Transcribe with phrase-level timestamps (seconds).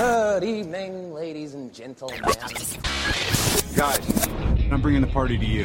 [0.00, 2.22] Good evening, ladies and gentlemen.
[3.76, 4.28] Guys,
[4.72, 5.64] I'm bringing the party to you.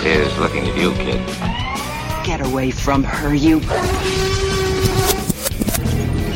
[0.00, 1.24] Here's looking at you, kid.
[2.26, 3.60] Get away from her, you.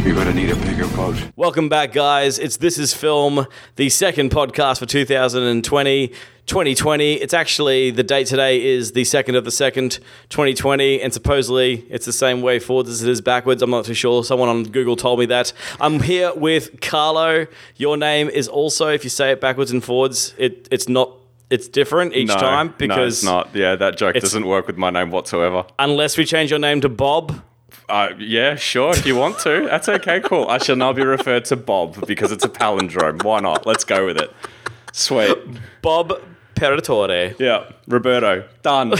[0.06, 1.16] You're gonna need a bigger boat.
[1.34, 2.38] Welcome back, guys.
[2.38, 3.44] It's This Is Film,
[3.74, 6.08] the second podcast for 2020.
[6.46, 7.14] 2020.
[7.14, 9.98] It's actually the date today is the second of the second,
[10.28, 13.62] 2020, and supposedly it's the same way forwards as it is backwards.
[13.62, 14.22] I'm not too sure.
[14.22, 15.52] Someone on Google told me that.
[15.80, 17.48] I'm here with Carlo.
[17.74, 21.10] Your name is also, if you say it backwards and forwards, it it's not.
[21.50, 23.50] It's different each no, time no, because it's not.
[23.54, 25.64] Yeah, that joke doesn't work with my name whatsoever.
[25.80, 27.42] unless we change your name to Bob,
[27.88, 29.66] Uh, yeah, sure, if you want to.
[29.70, 30.48] That's okay, cool.
[30.48, 33.22] I shall now be referred to Bob because it's a palindrome.
[33.22, 33.64] Why not?
[33.64, 34.32] Let's go with it.
[34.92, 35.36] Sweet.
[35.82, 36.20] Bob
[36.56, 37.38] Peratore.
[37.38, 38.48] Yeah, Roberto.
[38.62, 38.90] Done.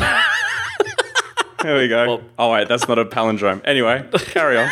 [1.62, 2.22] there we go.
[2.38, 3.60] oh, wait, that's not a palindrome.
[3.64, 4.70] Anyway, carry on.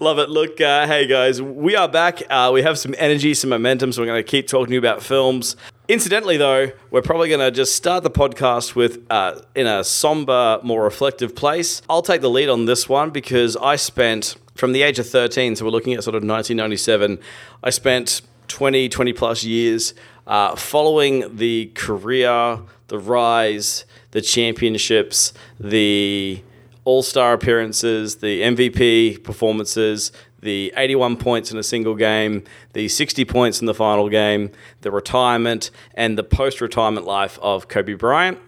[0.00, 0.28] Love it.
[0.28, 2.22] Look, uh, hey guys, we are back.
[2.28, 4.78] Uh, we have some energy, some momentum, so we're going to keep talking to you
[4.78, 5.56] about films.
[5.88, 10.60] Incidentally, though, we're probably going to just start the podcast with uh, in a somber,
[10.62, 11.80] more reflective place.
[11.88, 15.56] I'll take the lead on this one because I spent from the age of 13,
[15.56, 17.18] so we're looking at sort of 1997.
[17.64, 19.94] I spent 20, 20 plus years
[20.26, 22.58] uh, following the career,
[22.88, 26.42] the rise, the championships, the
[26.84, 33.24] all star appearances, the MVP performances, the 81 points in a single game, the 60
[33.24, 34.50] points in the final game,
[34.82, 38.38] the retirement, and the post retirement life of Kobe Bryant.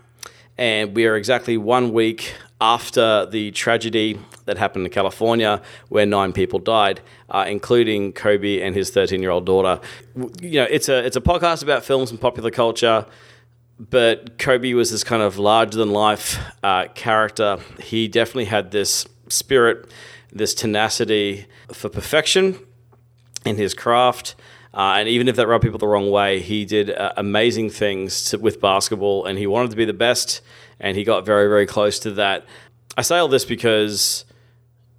[0.57, 6.33] And we are exactly one week after the tragedy that happened in California, where nine
[6.33, 9.81] people died, uh, including Kobe and his 13 year old daughter.
[10.43, 13.07] You know, it's a it's a podcast about films and popular culture
[13.89, 17.59] but Kobe was this kind of larger than life uh, character.
[17.83, 19.91] He definitely had this spirit,
[20.33, 22.59] this tenacity for perfection
[23.45, 24.35] in his craft.
[24.73, 28.25] Uh, and even if that rubbed people the wrong way, he did uh, amazing things
[28.25, 30.41] to, with basketball and he wanted to be the best
[30.79, 32.45] and he got very, very close to that.
[32.97, 34.25] I say all this because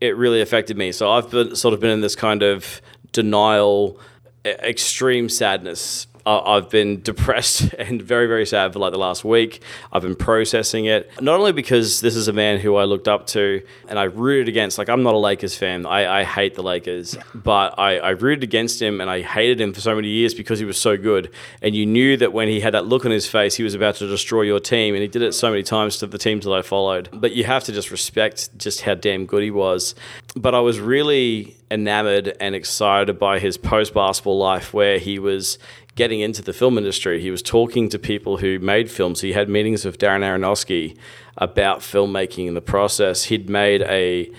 [0.02, 0.92] it really affected me.
[0.92, 4.00] So I've been, sort of been in this kind of denial,
[4.46, 6.08] extreme sadness.
[6.26, 9.62] I've been depressed and very, very sad for like the last week.
[9.92, 11.10] I've been processing it.
[11.22, 14.48] Not only because this is a man who I looked up to and I rooted
[14.48, 14.78] against.
[14.78, 15.86] Like, I'm not a Lakers fan.
[15.86, 17.18] I, I hate the Lakers.
[17.34, 20.60] But I, I rooted against him and I hated him for so many years because
[20.60, 21.32] he was so good.
[21.62, 23.96] And you knew that when he had that look on his face, he was about
[23.96, 24.94] to destroy your team.
[24.94, 27.10] And he did it so many times to the teams that I followed.
[27.12, 29.96] But you have to just respect just how damn good he was.
[30.36, 35.58] But I was really enamored and excited by his post basketball life where he was
[35.96, 37.22] getting into the film industry.
[37.22, 39.22] He was talking to people who made films.
[39.22, 40.98] He had meetings with Darren Aronofsky
[41.38, 43.26] about filmmaking and the process.
[43.26, 44.32] He'd made a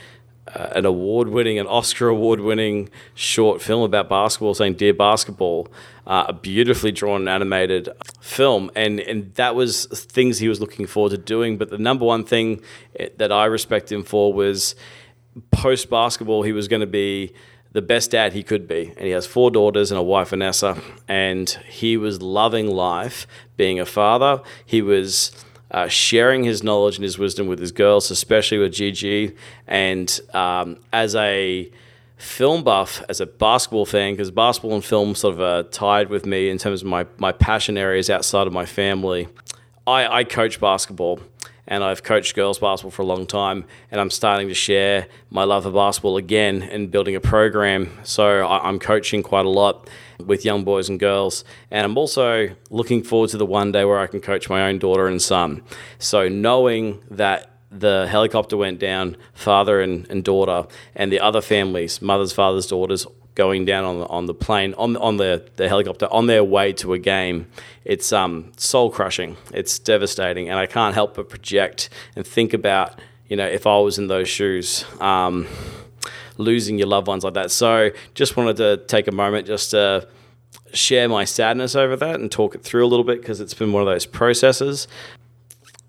[0.55, 5.69] uh, an award-winning, an Oscar award-winning short film about basketball, saying "Dear Basketball,"
[6.07, 7.89] uh, a beautifully drawn, animated
[8.21, 11.59] film, and and that was things he was looking forward to doing.
[11.59, 12.61] But the number one thing
[12.99, 14.75] eh, that I respect him for was
[15.53, 17.33] post basketball, he was going to be
[17.73, 18.93] the best dad he could be.
[18.97, 20.81] And he has four daughters and a wife, Vanessa.
[21.09, 24.43] And he was loving life, being a father.
[24.65, 25.33] He was
[25.71, 29.35] uh, sharing his knowledge and his wisdom with his girls, especially with Gigi.
[29.67, 31.71] And um, as a
[32.17, 36.27] film buff, as a basketball fan, because basketball and film sort of uh, tied with
[36.27, 39.29] me in terms of my, my passion areas outside of my family.
[39.87, 41.21] I, I coach basketball
[41.67, 45.45] and I've coached girls basketball for a long time, and I'm starting to share my
[45.45, 47.91] love of basketball again and building a program.
[48.03, 53.03] So I'm coaching quite a lot with young boys and girls, and I'm also looking
[53.03, 55.63] forward to the one day where I can coach my own daughter and son.
[55.99, 62.03] So knowing that the helicopter went down, father and, and daughter, and the other families,
[62.03, 66.07] mothers, fathers, daughters, going down on the, on the plane, on, on the, the helicopter,
[66.11, 67.47] on their way to a game.
[67.85, 69.37] It's um, soul crushing.
[69.53, 70.49] It's devastating.
[70.49, 74.09] And I can't help but project and think about, you know, if I was in
[74.09, 74.85] those shoes.
[75.01, 75.47] Um,
[76.39, 77.51] losing your loved ones like that.
[77.51, 80.09] So just wanted to take a moment just to
[80.73, 83.73] share my sadness over that and talk it through a little bit because it's been
[83.73, 84.89] one of those processes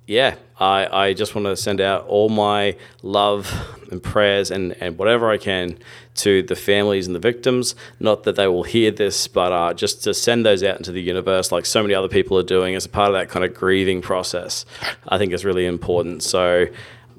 [0.06, 3.52] yeah, I, I just want to send out all my love
[3.90, 5.78] and prayers and, and whatever I can
[6.16, 7.76] to the families and the victims.
[8.00, 11.02] Not that they will hear this, but uh, just to send those out into the
[11.02, 13.54] universe like so many other people are doing as a part of that kind of
[13.54, 14.66] grieving process,
[15.08, 16.24] I think is really important.
[16.24, 16.68] So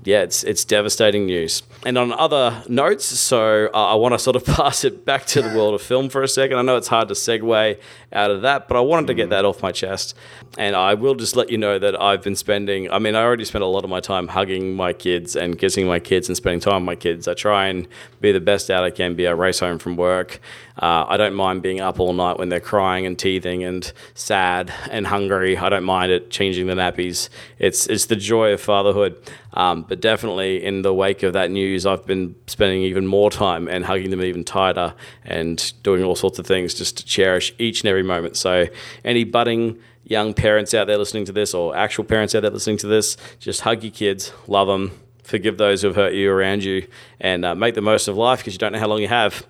[0.04, 1.62] yeah, it's it's devastating news.
[1.87, 5.42] And on other notes, so uh, I want to sort of pass it back to
[5.42, 6.58] the world of film for a second.
[6.58, 7.80] I know it's hard to segue
[8.14, 10.14] out of that, but I wanted to get that off my chest.
[10.56, 12.90] And I will just let you know that I've been spending.
[12.90, 15.87] I mean, I already spent a lot of my time hugging my kids and kissing
[15.87, 17.26] my kids and spending time with my kids.
[17.26, 17.88] I try and
[18.20, 19.26] be the best dad I can be.
[19.26, 20.40] I race home from work.
[20.76, 24.72] Uh, I don't mind being up all night when they're crying and teething and sad
[24.90, 25.56] and hungry.
[25.56, 27.28] I don't mind it changing the nappies.
[27.58, 29.16] It's it's the joy of fatherhood.
[29.55, 33.69] Um, but definitely in the wake of that news, I've been spending even more time
[33.69, 34.94] and hugging them even tighter
[35.25, 38.36] and doing all sorts of things just to cherish each and every moment.
[38.36, 38.66] So
[39.04, 42.76] any budding young parents out there listening to this or actual parents out there listening
[42.78, 44.92] to this, just hug your kids, love them,
[45.22, 46.86] forgive those who have hurt you around you,
[47.20, 49.46] and uh, make the most of life because you don't know how long you have.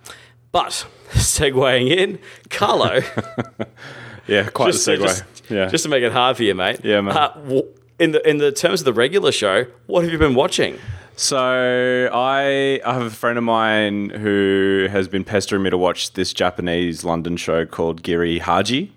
[0.52, 2.18] But segueing in,
[2.50, 3.00] Carlo,
[4.26, 5.00] Yeah, quite just, a segue.
[5.02, 5.66] just, yeah.
[5.68, 6.80] just to make it hard for you, mate.
[6.82, 7.16] Yeah, man.
[7.16, 7.62] Uh,
[7.98, 10.78] in the in the terms of the regular show, what have you been watching?
[11.16, 16.12] So I I have a friend of mine who has been pestering me to watch
[16.14, 18.92] this Japanese London show called Giri Haji,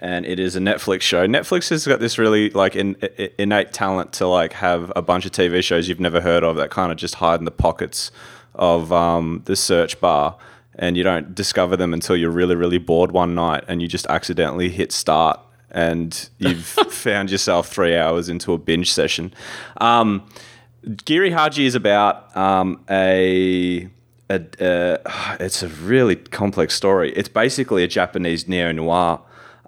[0.00, 1.26] and it is a Netflix show.
[1.26, 5.26] Netflix has got this really like in, i- innate talent to like have a bunch
[5.26, 8.10] of TV shows you've never heard of that kind of just hide in the pockets
[8.54, 10.38] of um, the search bar,
[10.76, 14.06] and you don't discover them until you're really really bored one night and you just
[14.06, 15.38] accidentally hit start
[15.70, 19.32] and you've found yourself three hours into a binge session.
[19.82, 20.26] Um,
[21.04, 23.88] Giri Haji is about um, a,
[24.28, 27.12] a, uh, it's a really complex story.
[27.12, 29.20] It's basically a Japanese neo noir.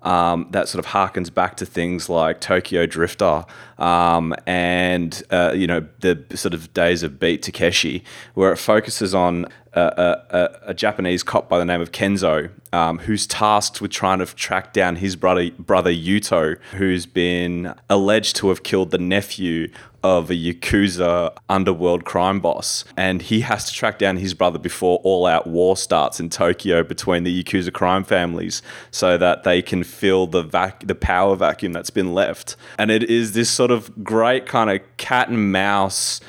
[0.02, 3.46] Um, that sort of harkens back to things like Tokyo Drifter
[3.78, 8.04] um, and uh, you know the sort of days of Beat Takeshi,
[8.34, 12.98] where it focuses on a, a, a, Japanese cop by the name of Kenzo, um,
[12.98, 18.48] who's tasked with trying to track down his brother brother Yuto, who's been alleged to
[18.48, 19.68] have killed the nephew
[20.04, 22.84] of a Yakuza underworld crime boss.
[22.94, 26.84] And he has to track down his brother before all out war starts in Tokyo
[26.84, 28.60] between the Yakuza crime families
[28.90, 32.54] so that they can fill the vac- the power vacuum that's been left.
[32.78, 36.20] And it is this sort of great kind of cat and mouse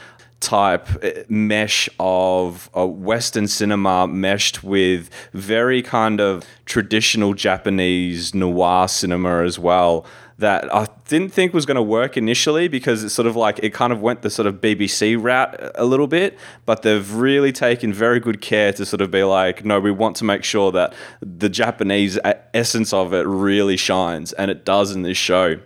[0.45, 8.87] type uh, mesh of uh, Western cinema meshed with very kind of traditional Japanese noir
[8.87, 10.05] cinema as well.
[10.37, 13.73] That I didn't think was going to work initially because it's sort of like it
[13.73, 17.93] kind of went the sort of BBC route a little bit, but they've really taken
[17.93, 20.93] very good care to sort of be like, no, we want to make sure that
[21.21, 22.19] the Japanese
[22.53, 25.57] essence of it really shines, and it does in this show.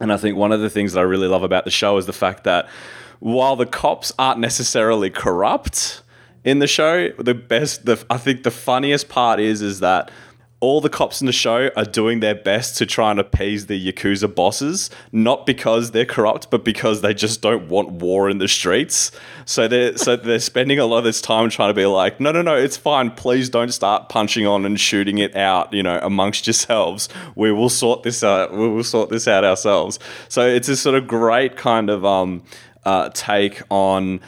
[0.00, 2.06] And I think one of the things that I really love about the show is
[2.06, 2.68] the fact that
[3.18, 6.02] while the cops aren't necessarily corrupt
[6.44, 10.10] in the show, the best, the I think the funniest part is is that
[10.60, 13.92] all the cops in the show are doing their best to try and appease the
[13.92, 18.48] yakuza bosses, not because they're corrupt, but because they just don't want war in the
[18.48, 19.10] streets.
[19.44, 22.32] So they're so they're spending a lot of this time trying to be like, no,
[22.32, 23.10] no, no, it's fine.
[23.10, 27.10] Please don't start punching on and shooting it out, you know, amongst yourselves.
[27.34, 28.52] We will sort this out.
[28.52, 29.98] We will sort this out ourselves.
[30.28, 32.42] So it's a sort of great kind of um,
[32.86, 34.20] uh, take on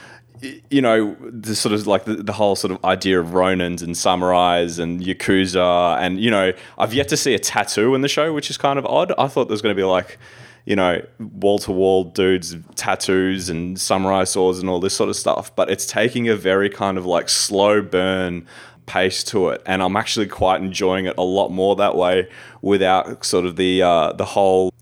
[0.70, 3.94] you know the sort of like the, the whole sort of idea of ronins and
[3.94, 8.32] samurais and yakuza and you know i've yet to see a tattoo in the show
[8.32, 9.12] which is kind of odd.
[9.18, 10.18] I thought there was going to be like
[10.64, 15.70] you know wall-to-wall dudes tattoos and samurai swords and all this sort of stuff but
[15.70, 18.46] it's taking a very kind of like slow burn
[18.86, 22.28] pace to it and i'm actually quite enjoying it a lot more that way
[22.62, 24.72] without sort of the uh, the whole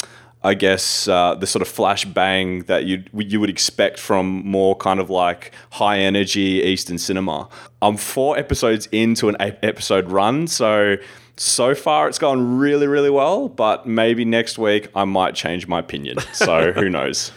[0.46, 4.76] I guess uh, the sort of flash bang that you you would expect from more
[4.76, 7.48] kind of like high energy Eastern cinema.
[7.82, 10.98] I'm four episodes into an eight episode run, so
[11.36, 13.48] so far it's gone really really well.
[13.48, 16.18] But maybe next week I might change my opinion.
[16.32, 17.32] So who knows?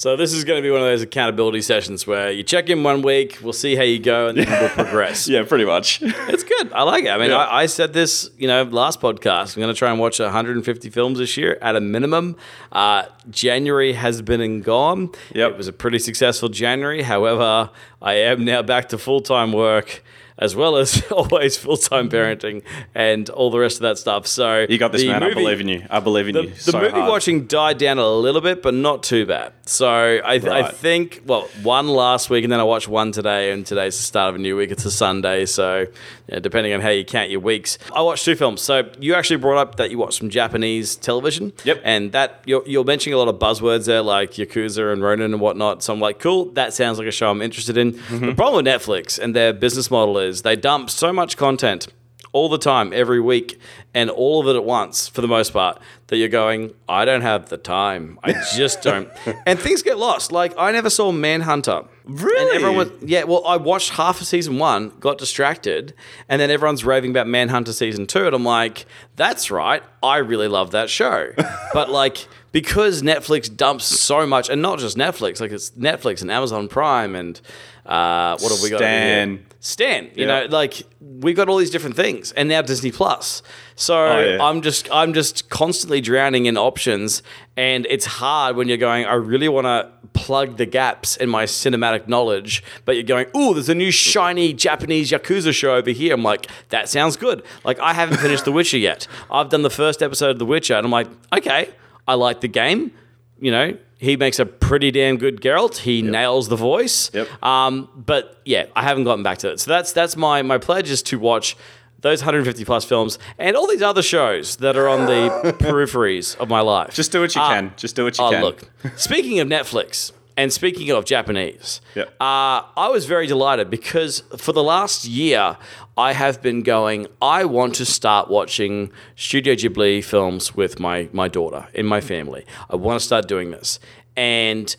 [0.00, 2.82] So this is going to be one of those accountability sessions where you check in
[2.82, 5.28] one week, we'll see how you go, and then we'll progress.
[5.28, 6.00] Yeah, pretty much.
[6.00, 6.72] It's good.
[6.72, 7.10] I like it.
[7.10, 7.36] I mean, Yeah.
[7.36, 9.54] I, I said this, you know, last podcast.
[9.54, 12.36] I'm going to try and watch 150 films this year at a minimum.
[12.72, 15.10] Uh, January has been and gone.
[15.34, 15.50] Yep.
[15.50, 17.02] It was a pretty successful January.
[17.02, 17.68] However,
[18.00, 20.02] I am now back to full time work.
[20.40, 22.62] As well as always full time parenting
[22.94, 24.26] and all the rest of that stuff.
[24.26, 25.22] So You got this, man.
[25.22, 25.86] I believe in you.
[25.90, 26.50] I believe in the, you.
[26.50, 27.08] the so movie hard.
[27.10, 29.52] watching died down a little bit, but not too bad.
[29.66, 30.74] So I, I Right.
[30.74, 34.30] think, well, one last week, and then I watched one today, and today's the start
[34.30, 34.70] of a new week.
[34.70, 35.86] It's a Sunday, so
[36.28, 38.62] yeah, depending on how you count your weeks, I watched two films.
[38.62, 41.52] So you actually brought up that you watched some Japanese television.
[41.64, 41.82] Yep.
[41.84, 45.40] And that you're, you're mentioning a lot of buzzwords there, like Yakuza and Ronin and
[45.40, 45.82] whatnot.
[45.82, 47.92] So I'm like, cool, that sounds like a show I'm interested in.
[47.92, 48.26] Mm-hmm.
[48.26, 51.88] The problem with Netflix and their business model is they dump so much content
[52.32, 53.60] all the time, every week,
[53.92, 55.80] and all of it at once for the most part.
[56.08, 58.18] That you're going, I don't have the time.
[58.22, 59.08] I just don't.
[59.46, 60.32] and things get lost.
[60.32, 61.88] Like I never saw Mindhunter.
[62.04, 62.56] Really?
[62.56, 63.24] And everyone was, yeah.
[63.24, 65.94] Well, I watched half of season one, got distracted,
[66.28, 69.82] and then everyone's raving about Mindhunter season two, and I'm like, that's right.
[70.02, 71.32] I really love that show,
[71.74, 76.30] but like because Netflix dumps so much, and not just Netflix, like it's Netflix and
[76.30, 77.40] Amazon Prime and
[77.86, 78.78] uh, what have we got?
[78.78, 79.44] Stan.
[79.58, 80.10] Stan.
[80.14, 83.42] You know, like we've got all these different things, and now Disney Plus.
[83.74, 84.42] So Oh, yeah.
[84.44, 87.22] I'm just I'm just constantly drowning in options,
[87.56, 89.06] and it's hard when you're going.
[89.06, 93.54] I really want to plug the gaps in my cinematic knowledge, but you're going, oh,
[93.54, 96.14] there's a new shiny Japanese yakuza show over here.
[96.14, 97.42] I'm like, that sounds good.
[97.64, 99.06] Like I haven't finished The Witcher yet.
[99.30, 101.70] I've done the first episode of The Witcher, and I'm like, okay,
[102.10, 102.92] I like the game.
[103.40, 105.76] You know, he makes a pretty damn good Geralt.
[105.78, 107.10] He nails the voice.
[107.14, 107.28] Yep.
[107.42, 109.60] Um, but yeah, I haven't gotten back to it.
[109.60, 111.56] So that's that's my my pledge is to watch
[112.00, 116.48] those 150 plus films and all these other shows that are on the peripheries of
[116.48, 116.94] my life.
[116.94, 117.72] Just do what you Uh, can.
[117.76, 118.34] Just do what you can.
[118.34, 118.42] oh, can.
[118.42, 118.98] look.
[118.98, 122.08] Speaking of Netflix and speaking of Japanese, Yep.
[122.20, 125.58] uh, I was very delighted because for the last year,
[126.00, 131.28] I have been going, I want to start watching Studio Ghibli films with my, my
[131.28, 132.46] daughter in my family.
[132.70, 133.78] I want to start doing this.
[134.16, 134.74] And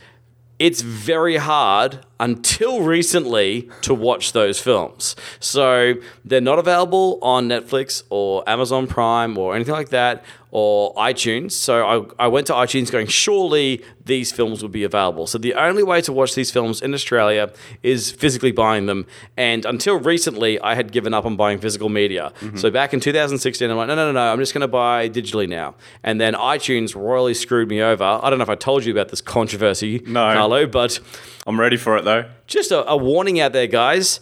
[0.58, 5.16] it's very hard until recently to watch those films.
[5.40, 11.54] So they're not available on Netflix or Amazon Prime or anything like that or iTunes.
[11.54, 15.25] So I, I went to iTunes going, surely these films would be available.
[15.25, 17.51] So the only way to watch these films in Australia
[17.84, 19.08] is physically buying them.
[19.38, 22.34] And until recently, I had given up on buying physical media.
[22.42, 22.58] Mm-hmm.
[22.58, 25.10] So back in 2016, I'm like, no, no, no, no, I'm just going to buy
[25.10, 25.75] digitally now.
[26.04, 28.04] And then iTunes royally screwed me over.
[28.04, 30.34] I don't know if I told you about this controversy, No.
[30.34, 31.00] Carlo, but
[31.48, 32.11] I'm ready for it though.
[32.48, 34.20] Just a, a warning out there, guys.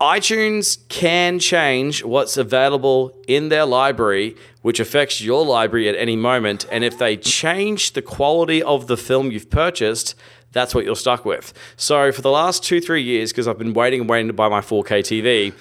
[0.00, 6.66] iTunes can change what's available in their library, which affects your library at any moment.
[6.70, 10.14] And if they change the quality of the film you've purchased,
[10.52, 11.52] that's what you're stuck with.
[11.76, 14.48] So for the last two, three years, because I've been waiting and waiting to buy
[14.48, 15.52] my 4K TV,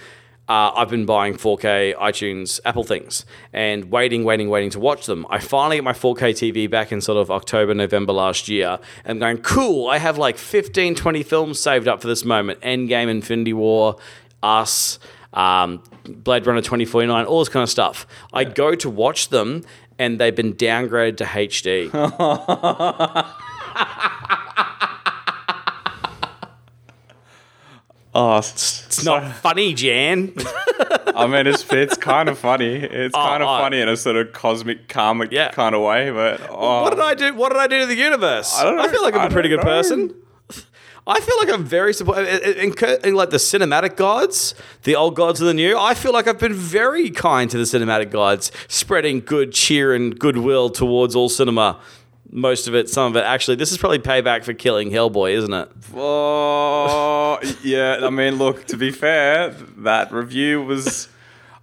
[0.49, 5.25] uh, I've been buying 4K iTunes Apple things and waiting, waiting, waiting to watch them.
[5.29, 8.79] I finally get my 4K TV back in sort of October, November last year.
[9.05, 12.59] And I'm going, cool, I have like 15, 20 films saved up for this moment
[12.59, 13.95] Endgame, Infinity War,
[14.41, 14.99] Us,
[15.33, 18.05] um, Blade Runner 2049, all this kind of stuff.
[18.33, 19.63] I go to watch them
[19.97, 21.89] and they've been downgraded to HD.
[28.15, 30.33] Oh, it's, not funny, Jan.
[31.15, 32.75] I mean, it's it's kind of funny.
[32.75, 33.57] It's oh, kind of oh.
[33.57, 35.49] funny in a sort of cosmic, karmic Yeah.
[35.49, 36.11] kind of way.
[36.11, 37.33] But oh, What did I do?
[37.33, 38.55] What did I do to the universe?
[38.55, 38.87] I, don't know.
[38.87, 39.63] feel like I'm I a pretty good know.
[39.63, 40.13] person.
[41.05, 42.27] I feel like I'm very supportive.
[42.43, 46.13] In, in, in like the cinematic gods, the old gods and the new, I feel
[46.13, 51.13] like I've been very kind to the cinematic gods, spreading good cheer and goodwill towards
[51.15, 51.81] all cinema.
[52.35, 53.23] Most of it, some of it.
[53.25, 55.69] Actually, this is probably payback for killing Hellboy, isn't it?
[55.93, 57.99] Oh, yeah.
[58.01, 58.65] I mean, look.
[58.65, 61.09] To be fair, that review was.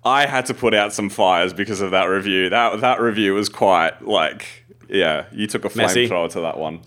[0.04, 2.50] I had to put out some fires because of that review.
[2.50, 4.46] That that review was quite like,
[4.88, 5.24] yeah.
[5.32, 6.82] You took a flamethrower to that one.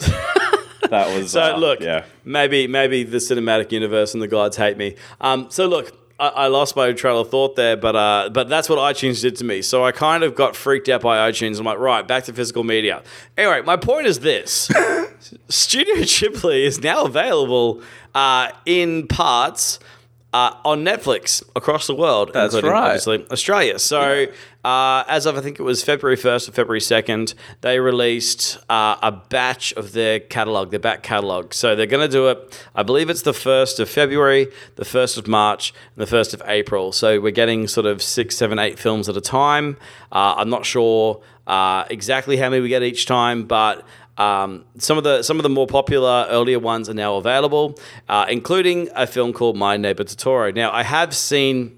[0.90, 1.34] that was.
[1.34, 2.06] So uh, look, yeah.
[2.24, 4.96] maybe maybe the cinematic universe and the gods hate me.
[5.20, 8.70] Um, so look, I, I lost my trail of thought there, but uh, but that's
[8.70, 9.62] what iTunes did to me.
[9.62, 11.60] So I kind of got freaked out by iTunes.
[11.60, 13.04] I'm like, right, back to physical media.
[13.38, 14.70] Anyway, my point is this:
[15.50, 17.82] Studio Ghibli is now available
[18.14, 19.80] uh, in parts.
[20.34, 22.86] Uh, on Netflix across the world, That's including right.
[22.88, 23.78] obviously Australia.
[23.78, 24.26] So,
[24.66, 28.96] uh, as of I think it was February 1st or February 2nd, they released uh,
[29.04, 31.54] a batch of their catalog, their back catalog.
[31.54, 35.20] So, they're going to do it, I believe it's the 1st of February, the 1st
[35.20, 36.92] of March, and the 1st of April.
[36.92, 39.78] So, we're getting sort of six, seven, eight films at a time.
[40.12, 43.86] Uh, I'm not sure uh, exactly how many we get each time, but
[44.18, 48.26] um, some of the some of the more popular earlier ones are now available, uh,
[48.30, 50.54] including a film called My Neighbor Totoro.
[50.54, 51.78] Now, I have seen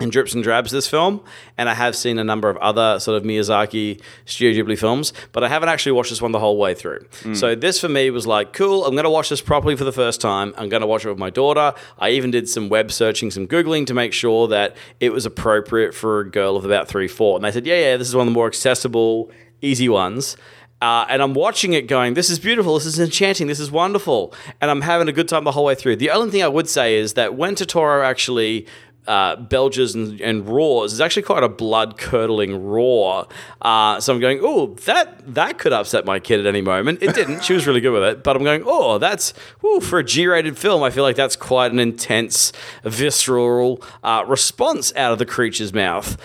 [0.00, 1.20] in drips and drabs this film,
[1.56, 5.44] and I have seen a number of other sort of Miyazaki Studio Ghibli films, but
[5.44, 7.06] I haven't actually watched this one the whole way through.
[7.34, 9.92] So this for me was like, cool, I'm going to watch this properly for the
[9.92, 10.52] first time.
[10.58, 11.74] I'm going to watch it with my daughter.
[11.98, 15.94] I even did some web searching, some Googling to make sure that it was appropriate
[15.94, 17.36] for a girl of about three, four.
[17.36, 19.30] And they said, yeah, yeah, this is one of the more accessible,
[19.62, 20.36] easy ones.
[20.84, 24.34] Uh, and I'm watching it going, this is beautiful, this is enchanting, this is wonderful.
[24.60, 25.96] And I'm having a good time the whole way through.
[25.96, 28.66] The only thing I would say is that when Totoro actually
[29.06, 33.26] uh, belches and, and roars is actually quite a blood curdling roar.
[33.62, 37.02] Uh, so I'm going, oh, that that could upset my kid at any moment.
[37.02, 37.42] It didn't.
[37.44, 38.22] she was really good with it.
[38.22, 40.82] But I'm going, oh, that's whew, for a G-rated film.
[40.82, 46.18] I feel like that's quite an intense, visceral uh, response out of the creature's mouth.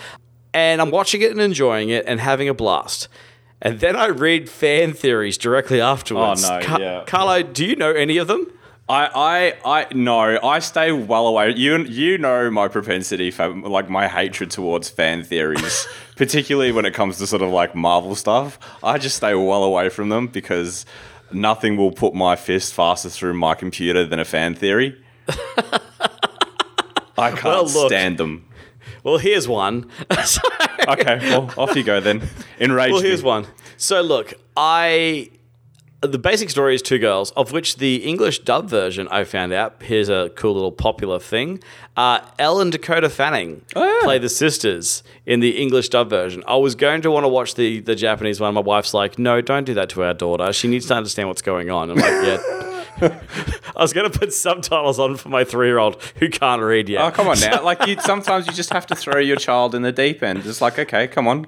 [0.52, 3.08] And I'm watching it and enjoying it and having a blast.
[3.62, 6.44] And then I read fan theories directly afterwards.
[6.44, 7.04] Oh, no, yeah.
[7.06, 8.50] Carlo, do you know any of them?
[8.88, 11.54] I, I, I no, I stay well away.
[11.54, 15.86] You, you know my propensity for like my hatred towards fan theories,
[16.16, 18.58] particularly when it comes to sort of like Marvel stuff.
[18.82, 20.86] I just stay well away from them because
[21.30, 25.00] nothing will put my fist faster through my computer than a fan theory.
[27.18, 28.48] I can't Well, stand them.
[29.04, 29.88] Well, here's one.
[30.88, 32.22] Okay, well, off you go then.
[32.58, 33.28] Enrage well, here's me.
[33.28, 33.46] one.
[33.76, 35.30] So, look, I.
[36.02, 39.82] The basic story is two girls, of which the English dub version I found out.
[39.82, 41.62] Here's a cool little popular thing.
[41.94, 46.42] Uh, Elle and Dakota Fanning Oh, play the sisters in the English dub version.
[46.46, 48.54] I was going to want to watch the, the Japanese one.
[48.54, 50.50] My wife's like, no, don't do that to our daughter.
[50.54, 51.90] She needs to understand what's going on.
[51.90, 52.38] I'm like, yeah.
[53.76, 56.88] I was going to put subtitles on for my three year old who can't read
[56.88, 57.02] yet.
[57.02, 57.62] Oh, come on now.
[57.62, 60.44] Like, you, sometimes you just have to throw your child in the deep end.
[60.44, 61.46] It's like, okay, come on.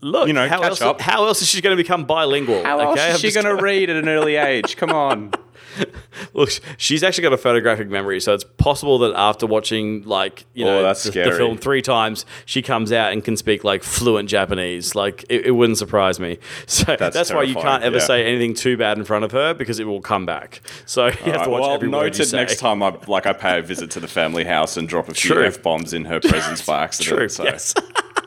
[0.00, 1.00] Look, you know, how, catch else, up.
[1.00, 2.62] how else is she going to become bilingual?
[2.62, 2.88] How okay?
[2.88, 4.76] else I'm is she going to read at an early age?
[4.76, 5.32] Come on.
[6.34, 10.64] Look, she's actually got a photographic memory, so it's possible that after watching like you
[10.64, 13.82] Oh, know that's the, the film three times, she comes out and can speak like
[13.82, 14.94] fluent Japanese.
[14.94, 16.38] Like it, it wouldn't surprise me.
[16.68, 18.02] So that's, why you can't ever yeah.
[18.02, 20.60] say anything too bad in front of her because it will come back.
[20.86, 22.36] So you have to watch well, every word you noted say.
[22.36, 25.14] next time I like I pay a visit to the family house and drop a
[25.14, 27.18] few f bombs in her presence by accident.
[27.18, 27.28] True.
[27.28, 27.44] so.
[27.44, 27.74] Yes.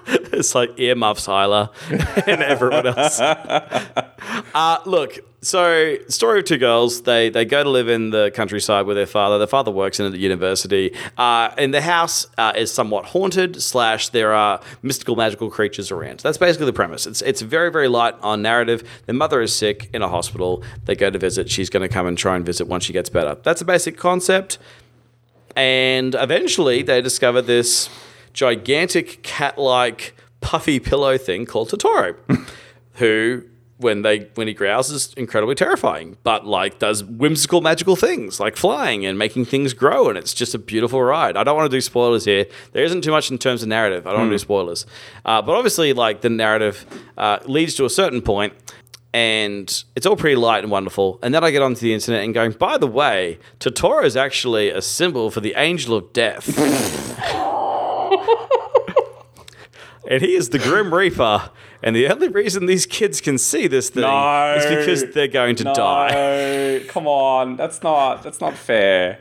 [0.33, 3.19] it's like earmuffs, Hyla, and everyone else.
[4.55, 7.01] uh, look, so story of two girls.
[7.01, 9.37] They they go to live in the countryside with their father.
[9.37, 13.61] Their father works in a university, uh, and the house uh, is somewhat haunted.
[13.61, 16.19] Slash, there are mystical, magical creatures around.
[16.19, 17.07] That's basically the premise.
[17.07, 18.87] It's it's very very light on narrative.
[19.05, 20.63] Their mother is sick in a hospital.
[20.85, 21.49] They go to visit.
[21.49, 23.35] She's going to come and try and visit once she gets better.
[23.41, 24.57] That's a basic concept.
[25.55, 27.89] And eventually they discover this
[28.33, 32.15] gigantic cat like puffy pillow thing called Totoro,
[32.93, 33.43] who
[33.81, 38.55] when they when he growls is incredibly terrifying, but like does whimsical magical things like
[38.55, 41.35] flying and making things grow, and it's just a beautiful ride.
[41.35, 42.45] I don't want to do spoilers here.
[42.73, 44.05] There isn't too much in terms of narrative.
[44.05, 44.85] I don't want to do spoilers,
[45.25, 46.85] uh, but obviously like the narrative
[47.17, 48.53] uh, leads to a certain point,
[49.13, 51.19] and it's all pretty light and wonderful.
[51.23, 54.69] And then I get onto the internet and going, by the way, Totoro is actually
[54.69, 56.57] a symbol for the angel of death.
[60.09, 61.49] and he is the Grim Reaper.
[61.83, 64.55] And the only reason these kids can see this thing No.
[64.55, 66.11] is because they're going to die.
[66.11, 67.55] No, come on.
[67.57, 69.19] That's not that's not fair.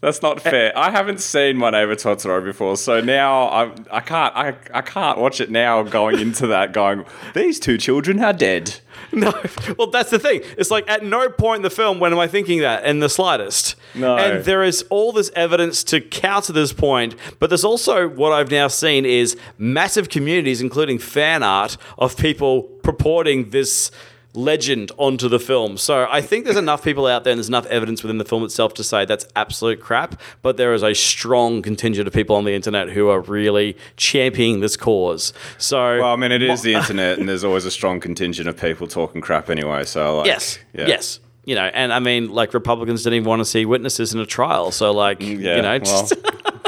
[0.00, 0.50] That's not eh.
[0.50, 0.78] fair.
[0.78, 5.18] I haven't seen My Neighbor Totoro before, so now I'm, I can't I, I can't
[5.18, 8.76] watch it now going into that going these two children are dead.
[9.12, 9.32] No,
[9.76, 10.42] well, that's the thing.
[10.56, 13.08] It's like at no point in the film when am I thinking that in the
[13.08, 13.74] slightest.
[13.94, 14.16] No.
[14.16, 18.50] And there is all this evidence to counter this point, but there's also what I've
[18.52, 23.90] now seen is massive communities, including fan art, of people purporting this
[24.34, 25.76] legend onto the film.
[25.76, 28.44] So I think there's enough people out there and there's enough evidence within the film
[28.44, 32.44] itself to say that's absolute crap, but there is a strong contingent of people on
[32.44, 35.32] the internet who are really championing this cause.
[35.58, 38.56] So Well, I mean, it is the internet, and there's always a strong contingent of
[38.56, 39.84] people talking crap anyway.
[39.84, 40.58] So, like, Yes.
[40.72, 40.86] yeah.
[40.86, 41.20] Yes.
[41.44, 44.26] You know, and I mean, like Republicans didn't even want to see witnesses in a
[44.26, 44.70] trial.
[44.70, 46.14] So, like, Mm, Yeah, you know, well, just,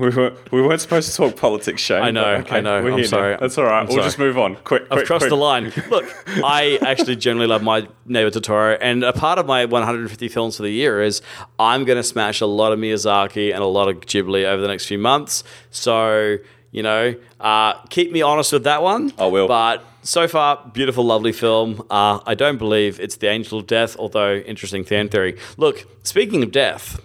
[0.00, 2.02] we, were, we weren't supposed to talk politics, Shane.
[2.02, 3.08] I know, but I know, we're I'm here now.
[3.08, 3.36] sorry.
[3.38, 3.80] That's all right.
[3.80, 4.06] I'm we'll sorry.
[4.06, 4.56] just move on.
[4.56, 5.30] Quick, quick I've crossed quick.
[5.30, 5.72] the line.
[5.90, 10.56] Look, I actually generally love my neighbor Totoro, and a part of my 150 films
[10.56, 11.20] for the year is
[11.58, 14.68] I'm going to smash a lot of Miyazaki and a lot of Ghibli over the
[14.68, 15.44] next few months.
[15.70, 16.38] So,
[16.70, 19.12] you know, uh, keep me honest with that one.
[19.18, 19.48] I will.
[19.48, 21.84] But so far, beautiful, lovely film.
[21.90, 25.38] Uh, I don't believe it's the Angel of Death, although interesting fan theory.
[25.56, 27.00] Look, speaking of death,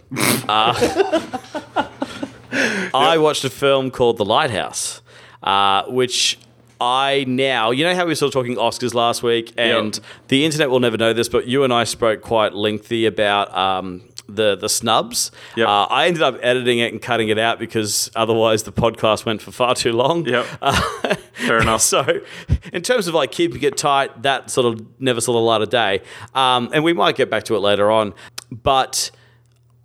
[0.48, 1.90] uh,
[2.94, 5.02] I watched a film called The Lighthouse,
[5.44, 6.38] uh, which
[6.80, 10.06] I now, you know how we were sort of talking Oscars last week, and Yep.
[10.28, 14.02] the internet will never know this, but you and I spoke quite lengthy about um,
[14.28, 15.32] the the snubs.
[15.56, 15.68] Yep.
[15.68, 19.42] Uh, I ended up editing it and cutting it out because otherwise the podcast went
[19.42, 20.26] for far too long.
[20.26, 20.46] Yep.
[20.62, 21.82] Uh, Fair enough.
[21.82, 22.22] So,
[22.74, 25.70] in terms of like keeping it tight, that sort of never saw the light of
[25.70, 26.02] day.
[26.34, 28.14] Um, and we might get back to it later on.
[28.52, 29.12] But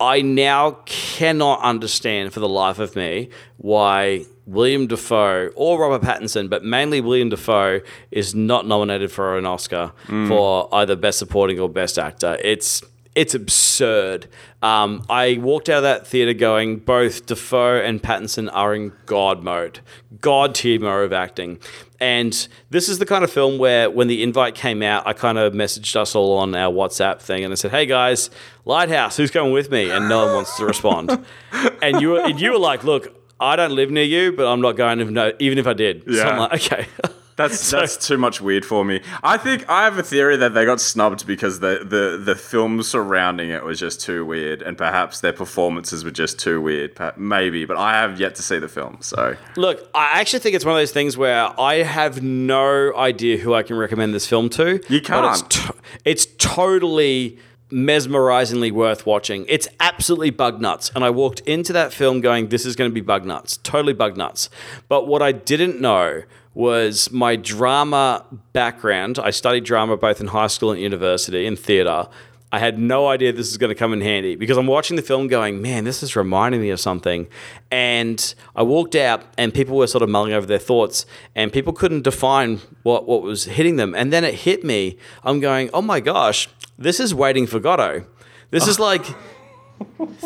[0.01, 6.49] I now cannot understand for the life of me why William Dafoe or Robert Pattinson,
[6.49, 10.27] but mainly William Dafoe, is not nominated for an Oscar Mm.
[10.27, 12.37] for either Best Supporting or Best Actor.
[12.43, 12.81] It's
[13.15, 14.27] it's absurd.
[14.61, 19.43] Um, I walked out of that theater going, both Dafoe and Pattinson are in God
[19.43, 19.79] mode,
[20.21, 21.59] God tier mode of acting.
[21.99, 25.37] And this is the kind of film where, when the invite came out, I kind
[25.37, 28.29] of messaged us all on our WhatsApp thing, and I said, "Hey guys,
[28.65, 31.11] Lighthouse, who's coming with me?" And no one wants to respond.
[31.81, 34.61] and you were, and you were like, "Look, I don't live near you, but I'm
[34.61, 36.39] not going to know, even if I did." So I'm Yeah.
[36.39, 36.85] like, "Okay."
[37.41, 39.01] That's that's too much weird for me.
[39.23, 42.83] I think I have a theory that they got snubbed because the, the, the film
[42.83, 46.97] surrounding it was just too weird, and perhaps their performances were just too weird.
[47.17, 50.65] Maybe, but I have yet to see the film, so Look, I actually think it's
[50.65, 54.49] one of those things where I have no idea who I can recommend this film
[54.49, 54.79] to.
[54.89, 55.49] You but It's, can't.
[55.51, 55.73] to-
[56.05, 57.37] it's totally
[57.71, 59.45] mesmerizingly worth watching.
[59.47, 60.91] It's absolutely bug nuts.
[60.93, 63.57] And I walked into that film going, this is going to be bug nuts.
[63.57, 64.49] Totally bug nuts.
[64.89, 69.19] But what I didn't know was my drama background.
[69.19, 72.07] I studied drama both in high school and university in theater.
[72.53, 75.01] I had no idea this was going to come in handy because I'm watching the
[75.01, 77.27] film going, man, this is reminding me of something.
[77.71, 81.71] And I walked out and people were sort of mulling over their thoughts and people
[81.71, 83.95] couldn't define what, what was hitting them.
[83.95, 84.97] And then it hit me.
[85.23, 88.03] I'm going, oh my gosh, this is Waiting for Godot.
[88.49, 88.83] This is ah.
[88.83, 89.05] like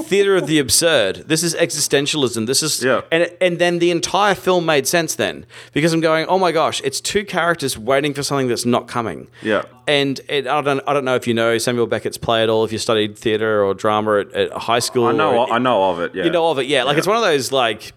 [0.03, 1.25] theater of the absurd.
[1.27, 2.47] This is existentialism.
[2.47, 3.01] This is Yeah.
[3.11, 6.81] and and then the entire film made sense then because I'm going, oh my gosh,
[6.83, 9.27] it's two characters waiting for something that's not coming.
[9.41, 9.63] Yeah.
[9.87, 12.63] And it, I don't I don't know if you know Samuel Beckett's play at all.
[12.63, 15.89] If you studied theater or drama at, at high school, I know or- I know
[15.91, 16.15] of it.
[16.15, 16.65] Yeah, you know of it.
[16.67, 17.93] Yeah, like it's one of those like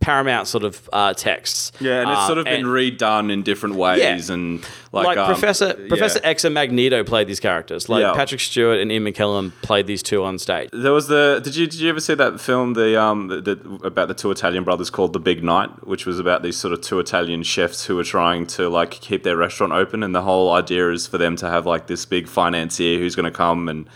[0.00, 1.72] paramount sort of uh, texts.
[1.78, 4.34] Yeah, and it's Uh, sort of been redone in different ways, yeah.
[4.34, 4.60] and
[4.92, 5.88] like, like, um, Professor yeah.
[5.88, 7.88] Professor X and Magneto played these characters.
[7.88, 8.14] Like Yeah.
[8.14, 10.70] Patrick Stewart and Ian McKellen played these two on stage.
[10.72, 11.40] There was the.
[11.44, 14.30] Did you did you ever see that film the um the, the, about the two
[14.30, 17.84] Italian brothers called The Big Night, which was about these sort of two Italian chefs
[17.84, 21.18] who were trying to like keep their restaurant open, and the whole idea is for
[21.18, 23.86] them to have like this big financier who's going to come and.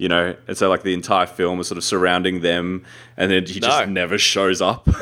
[0.00, 2.86] You know, and so like the entire film is sort of surrounding them,
[3.18, 3.84] and then he just No.
[3.84, 4.88] never shows up.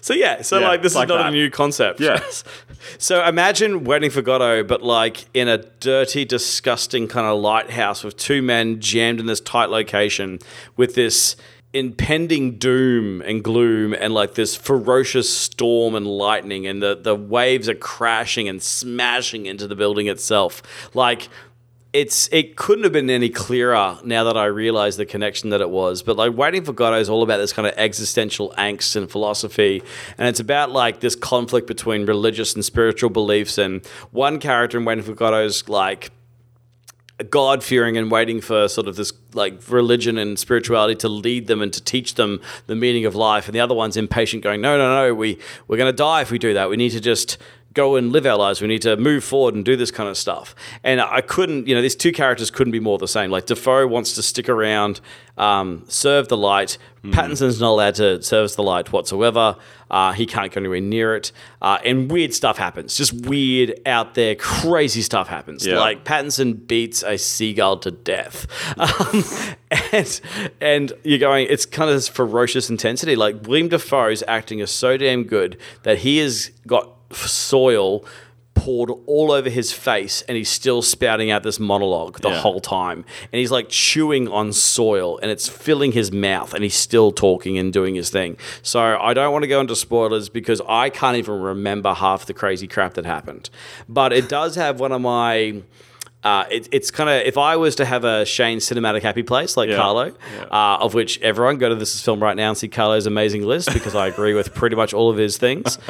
[0.00, 2.00] So yeah, so Yeah, like this like is not a new concept.
[2.00, 2.42] Yes.
[2.98, 8.16] so imagine Waiting for Godot, but like in a dirty, disgusting kind of lighthouse with
[8.16, 10.40] two men jammed in this tight location
[10.76, 11.36] with this
[11.72, 17.68] impending doom and gloom and like this ferocious storm and lightning and the, the waves
[17.68, 20.62] are crashing and smashing into the building itself.
[20.94, 21.28] Like
[21.92, 25.68] it's it couldn't have been any clearer now that I realize the connection that it
[25.68, 26.02] was.
[26.02, 29.82] But like Waiting for Godot is all about this kind of existential angst and philosophy,
[30.16, 33.58] and it's about like this conflict between religious and spiritual beliefs.
[33.58, 36.10] And one character in Waiting for Godot is like
[37.30, 41.60] God fearing and waiting for sort of this like religion and spirituality to lead them
[41.60, 44.78] and to teach them the meaning of life, and the other one's impatient, going, "No,
[44.78, 46.70] no, no, we we're going to die if we do that.
[46.70, 47.36] We need to just."
[47.72, 48.60] Go and live our lives.
[48.60, 50.54] We need to move forward and do this kind of stuff.
[50.82, 53.30] And I couldn't, you know, these two characters couldn't be more the same.
[53.30, 55.00] Like Dafoe wants to stick around,
[55.38, 56.78] um, serve the light.
[57.04, 59.56] Pattinson's not allowed to service the light whatsoever.
[59.90, 61.32] Uh, he can't go anywhere near it.
[61.60, 62.96] Uh, and weird stuff happens.
[62.96, 65.66] Just weird, out there, crazy stuff happens.
[65.66, 65.80] Yeah.
[65.80, 68.46] Like Pattinson beats a seagull to death.
[68.82, 69.24] Um,
[69.92, 70.20] and
[70.60, 73.16] and you're going, it's kind of this ferocious intensity.
[73.16, 78.04] Like William Dafoe's acting is so damn good that he has got soil
[78.54, 82.40] poured all over his face and he's still spouting out this monologue the Yeah.
[82.40, 83.04] whole time.
[83.32, 87.56] And he's like chewing on soil and it's filling his mouth and he's still talking
[87.56, 88.36] and doing his thing.
[88.60, 92.34] So I don't want to go into spoilers because I can't even remember half the
[92.34, 93.48] crazy crap that happened.
[93.88, 95.62] But it does have one of my.
[96.22, 99.56] Uh, it, it's kind of if I was to have a Shane cinematic happy place
[99.56, 99.76] like Yeah.
[99.76, 100.12] Carlo,
[100.52, 103.72] uh, of which everyone go to this film right now and see Carlo's amazing list
[103.72, 105.78] because I agree with pretty much all of his things.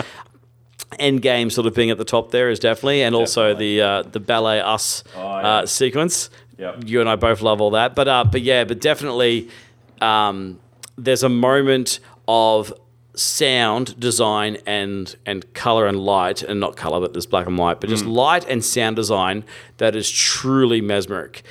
[0.99, 4.21] Endgame sort of being at the top there is definitely, and also the uh, the
[4.21, 6.31] ballet us uh, sequence.
[6.59, 6.85] Yep.
[6.87, 9.49] You and I both love all that, but uh, but yeah, but definitely,
[10.01, 10.61] um,
[10.97, 12.73] there's a moment of
[13.15, 17.79] sound design and and color and light and not color but there's black and white
[17.79, 19.45] but just light and sound design
[19.77, 21.43] that is truly mesmeric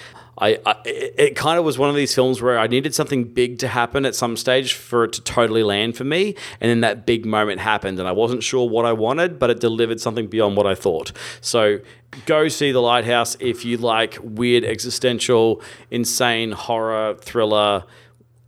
[0.42, 3.60] I, I it, kind of was one of these films where I needed something big
[3.60, 7.06] to happen at some stage for it to totally land for me, and then that
[7.06, 10.58] big moment happened, and I wasn't sure what I wanted, but it delivered something beyond
[10.58, 11.12] what I thought.
[11.42, 11.80] So
[12.26, 17.84] go see The Lighthouse if you like weird existential, insane horror thriller,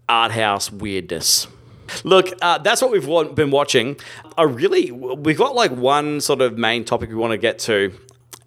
[0.09, 1.47] art house weirdness.
[2.03, 3.97] Look, uh, that's what we've been watching.
[4.37, 7.93] I really, we've got like one sort of main topic we want to get to,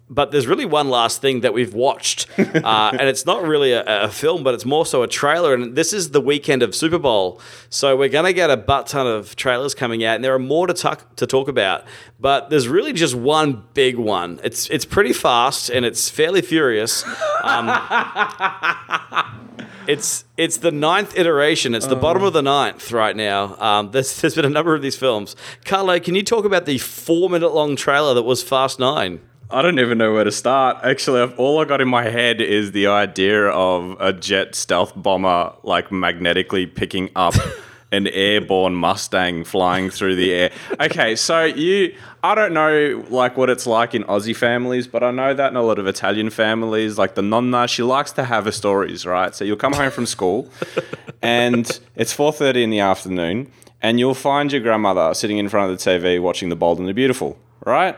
[0.09, 4.03] but there's really one last thing that we've watched, uh, and it's not really a,
[4.03, 5.53] a film, but it's more so a trailer.
[5.53, 9.07] And this is the weekend of Super Bowl, so we're gonna get a butt ton
[9.07, 11.85] of trailers coming out, and there are more to talk to talk about.
[12.19, 14.39] But there's really just one big one.
[14.43, 17.03] It's it's pretty fast and it's fairly furious.
[17.43, 17.67] Um,
[19.87, 21.75] it's it's the ninth iteration.
[21.75, 23.55] It's the bottom of the ninth right now.
[23.59, 25.35] Um, there's, there's been a number of these films.
[25.65, 29.21] Carlo, can you talk about the four minute long trailer that was Fast Nine?
[29.49, 30.77] I don't even know where to start.
[30.83, 34.91] Actually, I've- all I got in my head is the idea of a jet stealth
[34.95, 37.33] bomber like magnetically picking up
[37.93, 40.51] an airborne Mustang flying through the air.
[40.81, 45.11] Okay, so you, I don't know like what it's like in Aussie families, but I
[45.11, 48.43] know that in a lot of Italian families, like the nonna, she likes to have
[48.43, 49.33] her stories, right?
[49.33, 50.49] So you'll come home from school,
[51.21, 53.49] and it's four thirty in the afternoon,
[53.81, 56.87] and you'll find your grandmother sitting in front of the TV watching The Bold and
[56.89, 57.97] the Beautiful, right?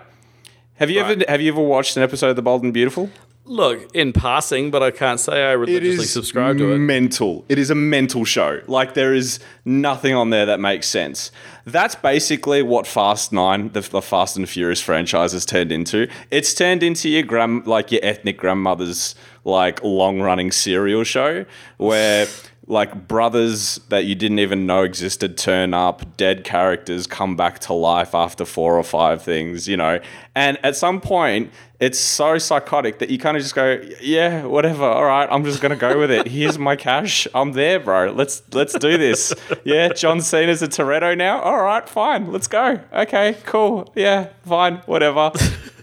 [0.80, 1.12] Have you Right.
[1.22, 3.10] ever have you ever watched an episode of The Bold and Beautiful?
[3.46, 6.78] Look, in passing, but I can't say I religiously subscribe to it.
[6.78, 7.46] mental.
[7.50, 8.62] It is a mental show.
[8.68, 11.32] Like there is nothing on there that makes sense.
[11.66, 16.08] That's basically what Fast Nine, the, the Fast and Furious franchise, has turned into.
[16.30, 21.46] It's turned into your grand, like your ethnic grandmother's like long running serial show
[21.78, 22.28] where.
[22.70, 27.74] Like brothers that you didn't even know existed turn up, dead characters come back to
[27.74, 30.00] life after four or five things, you know.
[30.36, 34.84] And at some point, it's so psychotic that you kind of just go, yeah, whatever.
[34.86, 36.28] All right, I'm just gonna go with it.
[36.28, 37.28] Here's my cash.
[37.34, 38.12] I'm there, bro.
[38.12, 39.34] Let's let's do this.
[39.66, 41.42] Yeah, John Cena's a Toretto now.
[41.42, 42.32] All right, fine.
[42.32, 42.80] Let's go.
[42.94, 43.92] Okay, cool.
[43.96, 44.76] Yeah, fine.
[44.86, 45.32] Whatever.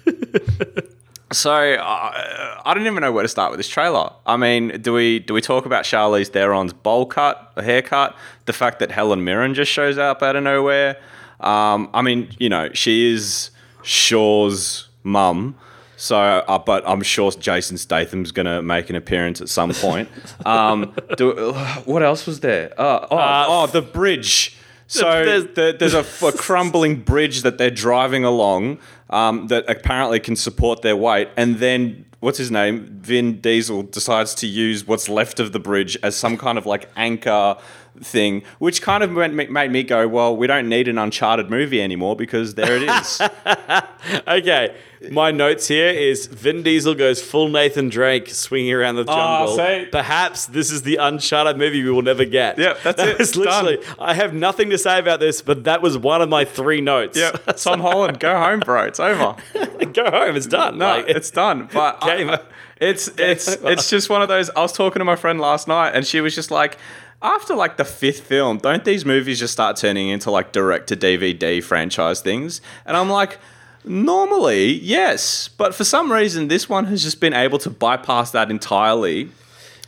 [1.37, 4.11] So uh, I don't even know where to start with this trailer.
[4.25, 8.55] I mean, do we do we talk about Charlize Theron's bowl cut, a haircut, the
[8.55, 10.97] fact that Helen Mirren just shows up out of nowhere?
[11.41, 13.51] Um, I mean, you know, she is
[13.83, 15.57] Shaw's mum,
[15.99, 20.09] so uh, but I'm sure Jason Statham's gonna make an appearance at some point.
[20.47, 21.53] Um, do,
[21.85, 22.73] what else was there?
[22.81, 24.57] Uh, oh, oh, the bridge.
[24.87, 28.79] So there's- there- there's a, a crumbling bridge that they're driving along
[29.11, 32.87] um, that apparently can support their weight, and then what's his name?
[33.01, 36.89] Vin Diesel decides to use what's left of the bridge as some kind of like
[36.97, 37.57] anchor
[38.01, 41.51] thing, which kind of made me, made me go, well, we don't need an Uncharted
[41.51, 43.21] movie anymore because there it is.
[44.29, 44.77] Okay,
[45.11, 49.57] my notes here is Vin Diesel goes full Nathan Drake swinging around the Ah, jungle.
[49.57, 49.87] see?
[49.91, 52.57] Perhaps this is the Uncharted movie we will never get.
[52.59, 53.19] Yep, that's That it.
[53.19, 53.77] was literally.
[53.79, 53.97] Done.
[53.99, 57.19] I have nothing to say about this, but that was one of my three notes.
[57.19, 58.85] yep, Tom Holland, go home, bro.
[58.85, 59.35] It's over.
[59.93, 60.37] go home.
[60.37, 60.79] It's done.
[60.79, 61.69] No, Like, it's done.
[61.73, 62.37] But I- Game-
[62.79, 64.51] it's it's it's just one of those.
[64.51, 66.77] I was talking to my friend last night, and she was just like,
[67.23, 70.97] after like the fifth film, don't these movies just start turning into like direct to
[70.97, 72.61] DVD franchise things?
[72.85, 73.39] And I'm like.
[73.89, 78.51] Normally, yes, but for some reason, this one has just been able to bypass that
[78.51, 79.31] entirely,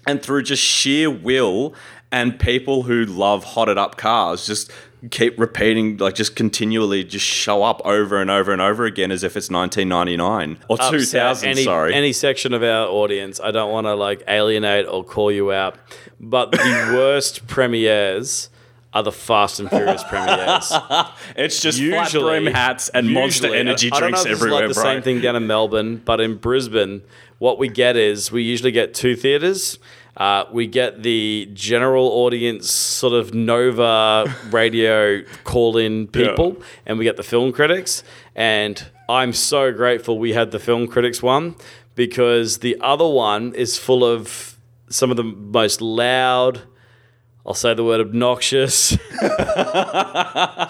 [0.06, 1.74] and through just sheer will
[2.12, 4.70] and people who love hotted up cars, just
[5.10, 9.22] keep repeating, like just continually, just show up over and over and over again as
[9.22, 11.48] if it's 1999 or upset 2000.
[11.48, 13.40] Any, sorry, any section of our audience.
[13.40, 15.76] I don't want to like alienate or call you out,
[16.20, 18.50] but the worst premieres
[18.94, 20.72] are the Fast and Furious premieres.
[21.36, 24.32] it's just usually flat brim hats and Monster usually- Energy I don't know drinks if
[24.32, 24.82] everywhere, like the bro.
[24.82, 27.02] same thing down in Melbourne, but in Brisbane,
[27.38, 29.78] what we get is we usually get two theaters.
[30.18, 37.04] Uh, we get the general audience sort of Nova radio call in people, and we
[37.04, 38.02] get the film critics.
[38.34, 41.54] And I'm so grateful we had the film critics one
[41.94, 46.62] because the other one is full of some of the most loud.
[47.46, 48.92] I'll say the word obnoxious,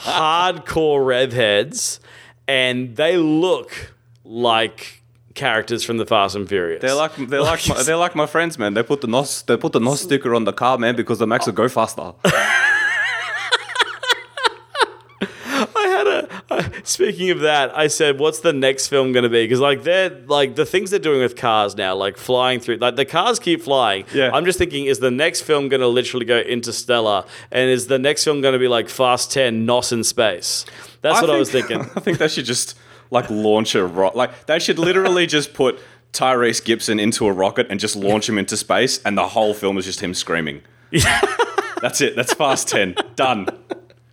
[0.06, 2.00] hardcore rev heads,
[2.46, 5.02] and they look like
[5.38, 6.82] characters from the Fast and Furious.
[6.82, 8.74] They're like they're like my, they're like my friends, man.
[8.74, 11.26] They put the nos they put the nos sticker on the car, man, because it
[11.26, 12.12] makes it go faster.
[15.50, 16.28] I had a.
[16.50, 19.84] Uh, speaking of that, I said, "What's the next film going to be?" Because like
[19.84, 23.38] they're like the things they're doing with cars now, like flying through, like the cars
[23.38, 24.04] keep flying.
[24.12, 24.30] Yeah.
[24.32, 27.98] I'm just thinking, is the next film going to literally go interstellar, and is the
[27.98, 30.64] next film going to be like Fast Ten, Nos in space?
[31.00, 31.80] That's what I was thinking.
[31.96, 32.76] I think they should just
[33.10, 34.16] like launch a rocket.
[34.16, 35.78] Like they should literally just put
[36.12, 39.78] Tyrese Gibson into a rocket and just launch him into space, and the whole film
[39.78, 40.62] is just him screaming.
[41.80, 42.16] That's it.
[42.16, 42.94] That's Fast Ten.
[43.14, 43.48] Done.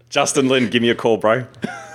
[0.10, 1.46] Justin Lin, give me a call, bro.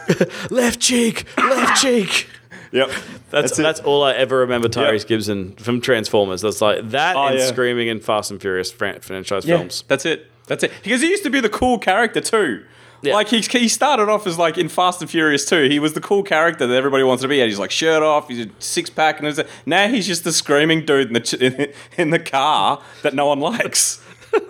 [0.50, 2.28] left cheek, left cheek.
[2.72, 2.90] Yep.
[3.30, 3.62] That's it.
[3.62, 5.08] that's, all I ever remember Tyrese Yep.
[5.08, 6.40] Gibson from Transformers.
[6.40, 7.46] That's like that Oh, and yeah.
[7.46, 9.84] screaming in Fast and Furious franchise Yeah, films.
[9.88, 10.30] That's it.
[10.46, 10.72] That's it.
[10.82, 12.64] Because he used to be the cool character too.
[13.02, 13.14] Yeah.
[13.14, 16.00] Like he he started off as like in Fast and Furious 2, he was the
[16.00, 17.40] cool character that everybody wants to be.
[17.40, 19.50] And he's like shirt off, he's a six pack, and everything.
[19.64, 23.26] now he's just the screaming dude in the ch- in, in the car that no
[23.26, 24.02] one likes.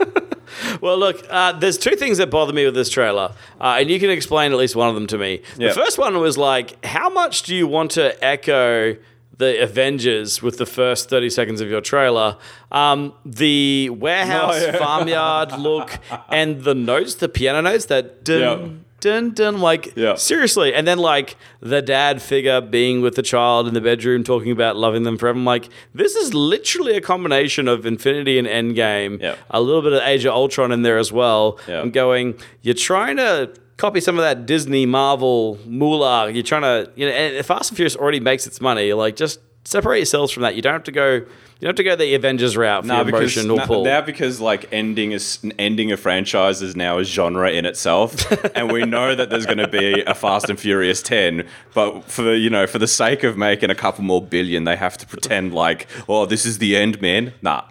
[0.83, 3.99] Well, look, uh, there's two things that bother me with this trailer, uh, and you
[3.99, 5.43] can explain at least one of them to me.
[5.57, 8.97] The first one was like, how much do you want to echo
[9.41, 12.37] the Avengers with the first 30 seconds of your trailer?
[12.71, 14.77] Um, the warehouse, Oh, yeah.
[14.79, 15.99] farmyard look,
[16.29, 18.69] and the notes, the piano notes, that dun, Yeah.
[19.01, 20.15] dun, dun, like, Yeah.
[20.15, 20.73] seriously.
[20.75, 24.77] And then, like, the dad figure being with the child in the bedroom, talking about
[24.77, 25.39] loving them forever.
[25.39, 30.03] I'm like, this is literally a combination of Infinity and Endgame a little bit of
[30.03, 31.59] Age of Ultron in there as well.
[31.67, 31.81] Yeah.
[31.81, 36.31] I'm going, you're trying to copy some of that Disney Marvel moolah.
[36.31, 38.93] You're trying to, you know, and Fast and Furious already makes its money.
[38.93, 40.55] Like, just separate yourselves from that.
[40.55, 41.15] You don't have to go.
[41.15, 43.85] You don't have to go the Avengers route for Nah, because emotional na- pull.
[43.85, 48.73] now because like ending is ending a franchise is now a genre in itself, and
[48.73, 51.47] we know that there's going to be a Fast and Furious ten.
[51.75, 54.77] But for the you know for the sake of making a couple more billion, they
[54.77, 57.35] have to pretend like oh this is the end, man.
[57.43, 57.65] Nah,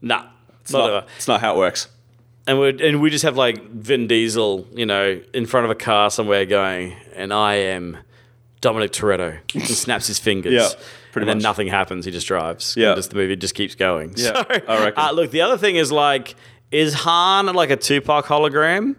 [0.00, 0.24] nah,
[0.62, 1.88] it's not not, it's not how it works.
[2.46, 5.74] And we and we just have like Vin Diesel, you know, in front of a
[5.74, 7.96] car somewhere going, and I am
[8.60, 9.38] Dominic Toretto.
[9.50, 10.52] He snaps his fingers.
[10.52, 10.68] Yeah,
[11.12, 11.42] pretty and then much.
[11.42, 12.04] nothing happens.
[12.04, 12.76] He just drives.
[12.76, 12.94] Yeah.
[12.94, 14.14] Just the movie just keeps going.
[14.16, 15.02] Yeah, So, I reckon.
[15.04, 16.36] Uh, look, the other thing is like,
[16.70, 18.94] is Han like a Tupac hologram?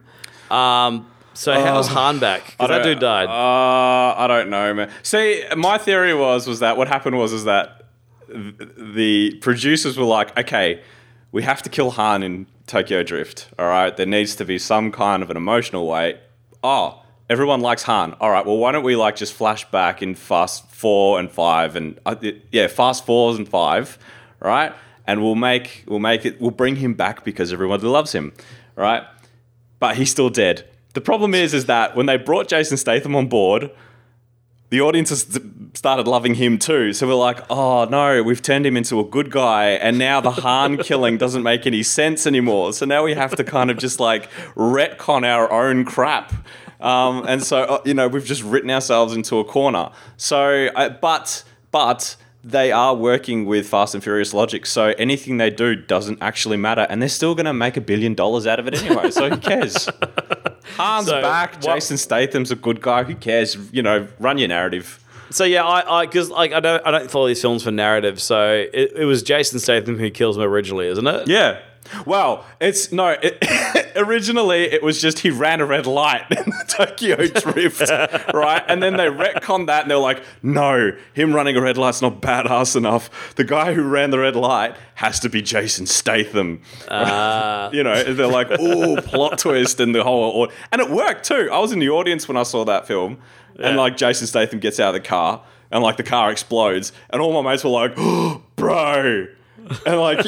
[0.52, 2.46] Um, so how's Han back?
[2.48, 3.28] Because that dude died.
[3.30, 4.92] Uh, I don't know, man.
[5.04, 7.84] See, my theory was was that what happened was is that
[8.28, 10.82] th- the producers were like, okay,
[11.32, 13.50] we have to kill Han in Tokyo Drift.
[13.58, 16.20] All right, there needs to be some kind of an emotional way.
[16.64, 18.14] Oh, everyone likes Han.
[18.20, 21.76] All right, well, why don't we like just flash back in Fast Four and Five
[21.76, 22.16] and uh,
[22.52, 23.98] yeah, Fast Fours and Five,
[24.40, 24.74] right?
[25.06, 28.34] And we'll make we'll make it we'll bring him back because everyone loves him,
[28.76, 29.04] right?
[29.80, 30.68] But he's still dead.
[30.94, 33.70] The problem is, is that when they brought Jason Statham on board,
[34.70, 35.40] the audience has
[35.74, 36.92] started loving him too.
[36.94, 40.32] So we're like, oh no, we've turned him into a good guy, and now the
[40.32, 42.74] Han killing doesn't make any sense anymore.
[42.74, 46.34] So now we have to kind of just like retcon our own crap.
[46.80, 49.92] Um, and so uh, you know we've just written ourselves into a corner.
[50.18, 55.50] So, uh, but but they are working with Fast and Furious logic, so anything they
[55.50, 58.68] do doesn't actually matter, and they're still going to make a billion dollars out of
[58.68, 59.12] it anyway.
[59.12, 59.90] So who cares?
[60.76, 61.54] Han's So, back.
[61.56, 63.04] what- Jason Statham's a good guy.
[63.04, 63.58] Who cares?
[63.72, 65.00] You know, run your narrative.
[65.30, 68.22] So yeah, I because like I don't I don't follow these films for narrative.
[68.22, 71.28] So it, it was Jason Statham who kills him originally, isn't it?
[71.28, 71.60] Yeah.
[72.06, 73.16] Well, it's no.
[73.22, 73.38] It,
[73.96, 77.90] originally, it was just he ran a red light in the Tokyo Drift,
[78.34, 78.64] right?
[78.68, 82.22] And then they retconned that, and they're like, "No, him running a red light's not
[82.22, 83.36] badass enough.
[83.36, 87.70] The guy who ran the red light has to be Jason Statham." Ah.
[87.74, 91.50] you know, they're like, "Oh, plot twist," and the whole, and it worked too.
[91.52, 93.20] I was in the audience when I saw that film,
[93.60, 97.22] and like Jason Statham gets out of the car, and like the car explodes, and
[97.22, 99.28] all my mates were like, oh, "Bro,"
[99.86, 100.26] and like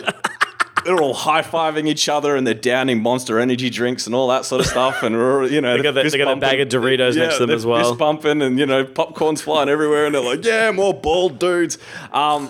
[0.85, 4.45] they're all high fiving each other and they're downing monster energy drinks and all that
[4.45, 5.03] sort of stuff.
[5.03, 6.69] And we're, you know, They got, the, they got a bag of.
[6.69, 7.83] Doritos next to them as well.
[7.83, 11.77] Fist bumping and you know popcorn's flying everywhere, and they're like, "Yeah, more bald dudes."
[12.11, 12.49] Um,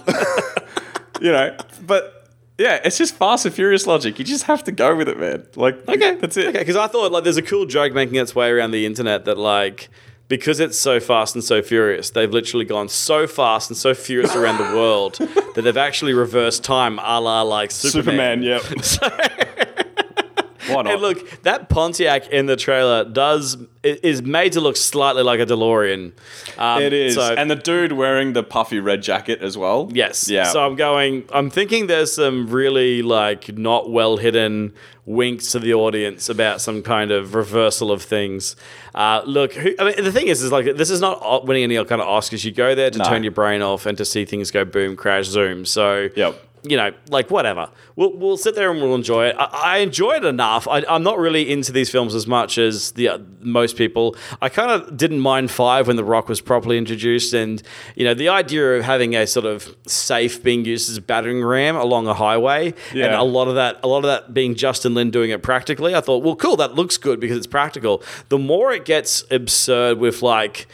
[1.21, 4.19] you know, but yeah, it's just Fast and Furious logic.
[4.19, 5.47] You just have to go with it, man.
[5.55, 6.47] Like, okay, that's it.
[6.47, 9.25] Okay, because I thought like there's a cool joke making its way around the internet
[9.25, 9.89] that like
[10.29, 14.35] because it's so fast and so furious, they've literally gone so fast and so furious
[14.35, 15.15] around the world
[15.55, 18.43] that they've actually reversed time, a la like Superman, Superman.
[18.43, 19.65] yep.
[20.75, 20.93] Why not?
[20.93, 25.45] And look, that Pontiac in the trailer does is made to look slightly like a
[25.45, 26.12] DeLorean.
[26.58, 29.89] Um, it is, so- and the dude wearing the puffy red jacket as well.
[29.93, 30.29] Yes.
[30.29, 30.43] yeah.
[30.45, 31.23] So I'm going.
[31.34, 34.73] I'm thinking there's some really like not well hidden
[35.05, 38.55] winks to the audience about some kind of reversal of things.
[38.93, 41.75] Uh, look, who, I mean, the thing is, is like this is not winning any
[41.86, 42.43] kind of Oscars.
[42.43, 43.05] You go there to No.
[43.05, 45.65] turn your brain off and to see things go boom, crash, zoom.
[45.65, 46.45] So Yep.
[46.63, 47.69] You know, like whatever.
[47.95, 49.36] We'll, we'll sit there and we'll enjoy it.
[49.38, 50.67] I, I enjoy it enough.
[50.67, 54.15] I, I'm not really into these films as much as the uh, most people.
[54.41, 57.62] I kind of didn't mind Five when The Rock was properly introduced, and
[57.95, 61.43] you know the idea of having a sort of safe being used as a battering
[61.43, 62.74] ram along a highway,
[63.06, 65.95] and a lot of that, a lot of that being Justin Lin doing it practically.
[65.95, 68.04] I thought, well, cool, that looks good because it's practical.
[68.30, 70.67] The more it gets absurd with like.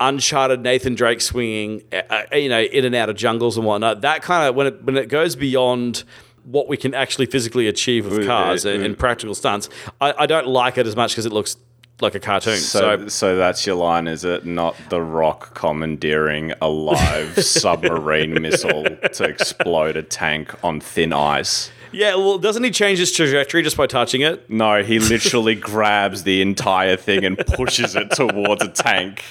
[0.00, 2.02] Uncharted Nathan Drake swinging, uh,
[2.32, 4.00] uh, you know, in and out of jungles and whatnot.
[4.00, 6.04] That kind of when it when it goes beyond
[6.44, 9.68] what we can actually physically achieve with cars and, and practical stunts,
[10.00, 11.56] I, I don't like it as much because it looks
[12.00, 12.56] like a cartoon.
[12.56, 14.44] So, So, so, that's your line, is it?
[14.44, 21.70] Not the Rock commandeering a live submarine missile to explode a tank on thin ice.
[21.92, 24.50] Yeah, well, doesn't he change his trajectory just by touching it?
[24.50, 29.22] No, he literally grabs the entire thing and pushes it towards a tank.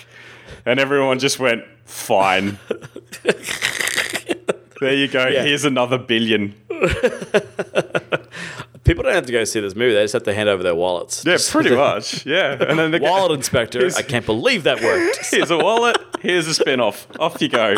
[0.65, 2.57] And everyone just went, fine.
[4.79, 5.27] there you go.
[5.27, 5.43] Yeah.
[5.43, 6.55] Here's another billion.
[8.83, 10.75] People don't have to go see this movie; they just have to hand over their
[10.75, 11.23] wallets.
[11.25, 12.25] Yeah, pretty much.
[12.25, 12.57] Yeah.
[12.61, 13.85] And then the Wallet inspector.
[13.97, 15.25] I can't believe that worked.
[15.31, 15.97] Here's a wallet.
[16.21, 17.07] Here's a spin off.
[17.17, 17.75] Off you go.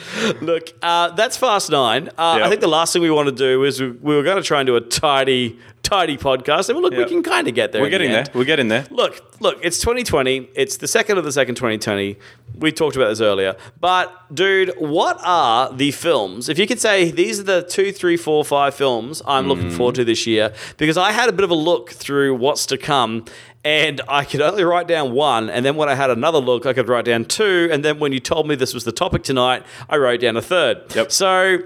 [0.40, 2.08] Look, uh, that's Fast Nine.
[2.18, 4.36] Uh, I think the last thing we want to do is we, we were going
[4.36, 7.72] to try and do a tidy, tidy podcast, and look, we can kind of get
[7.72, 7.80] there.
[7.82, 8.24] We're in the getting there.
[8.34, 8.86] We're getting there.
[8.90, 10.48] Look, look, it's 2020.
[10.54, 12.16] It's the second of the second 2020.
[12.58, 13.56] We talked about this earlier.
[13.80, 16.48] But, dude, what are the films?
[16.48, 19.76] If you could say these are the two, three, four, five films I'm looking Mm.
[19.76, 22.76] forward to this year, because I had a bit of a look through what's to
[22.78, 23.24] come.
[23.64, 26.72] And I could only write down one, and then when I had another look, I
[26.72, 29.62] could write down two, and then when you told me this was the topic tonight,
[29.88, 30.92] I wrote down a third.
[30.96, 31.12] Yep.
[31.12, 31.58] So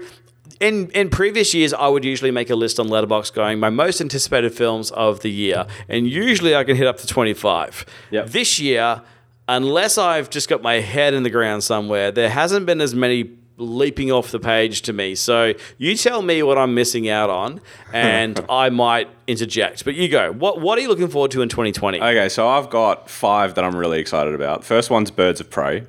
[0.59, 3.99] in in previous years, I would usually make a list on Letterboxd going my most
[3.99, 7.83] anticipated films of the year, and usually I can hit up to twenty five.
[8.11, 8.27] Yep.
[8.27, 9.01] This year,
[9.47, 13.31] unless I've just got my head in the ground somewhere, there hasn't been as many
[13.57, 15.15] leaping off the page to me.
[15.15, 17.59] So you tell me what I'm missing out on,
[17.91, 19.83] and I might interject.
[19.83, 20.31] But you go.
[20.31, 21.99] What what are you looking forward to in 2020?
[21.99, 24.63] Okay, so I've got five that I'm really excited about.
[24.63, 25.85] First one's Birds of Prey.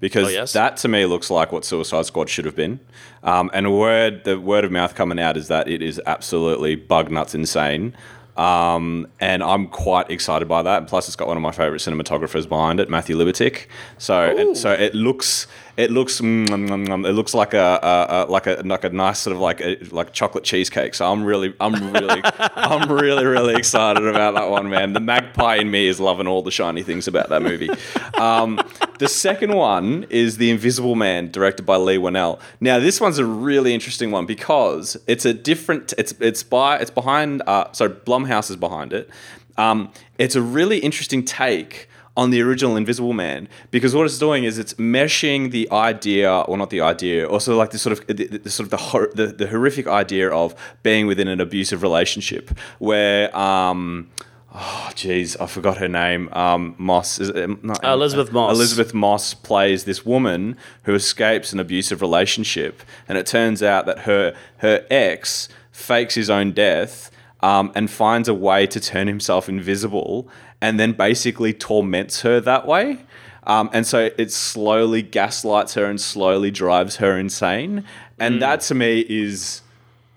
[0.00, 0.52] Because Oh, yes.
[0.54, 2.80] that to me looks like what Suicide Squad should have been,
[3.22, 7.08] um, and word the word of mouth coming out is that it is absolutely bug
[7.08, 7.94] nuts insane,
[8.36, 10.88] um, and I'm quite excited by that.
[10.88, 13.66] Plus, it's got one of my favorite cinematographers behind it, Matthew Libatique.
[13.98, 15.46] So, so it looks
[15.76, 18.84] it looks mm, mm, mm, mm, it looks like a, a, a like a like
[18.84, 20.94] a nice sort of like a like chocolate cheesecake.
[20.94, 24.92] So I'm really I'm really I'm really really excited about that one, man.
[24.92, 27.70] The magpie in me is loving all the shiny things about that movie.
[28.18, 28.60] Um,
[28.98, 32.40] the second one is The Invisible Man, directed by Leigh Whannell.
[32.60, 35.94] Now this one's a really interesting one because it's a different.
[35.96, 37.42] It's it's by it's behind.
[37.46, 39.08] Uh, so Blumhouse is behind it.
[39.56, 44.44] Um, it's a really interesting take on the original Invisible Man because what it's doing
[44.44, 48.26] is it's meshing the idea, or not the idea, also like the sort of the,
[48.26, 52.50] the sort of the, hor- the the horrific idea of being within an abusive relationship
[52.78, 53.34] where.
[53.36, 54.10] Um,
[54.54, 56.28] Oh, jeez, I forgot her name.
[56.32, 58.54] Um, Moss is it, um, not, Elisabeth Moss.
[58.54, 64.00] Elisabeth Moss plays this woman who escapes an abusive relationship, and it turns out that
[64.00, 67.10] her her ex fakes his own death
[67.42, 70.28] um, and finds a way to turn himself invisible,
[70.60, 72.98] and then basically torments her that way.
[73.44, 77.84] Um, and so it slowly gaslights her and slowly drives her insane.
[78.18, 79.62] And that to me is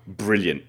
[0.06, 0.62] brilliant.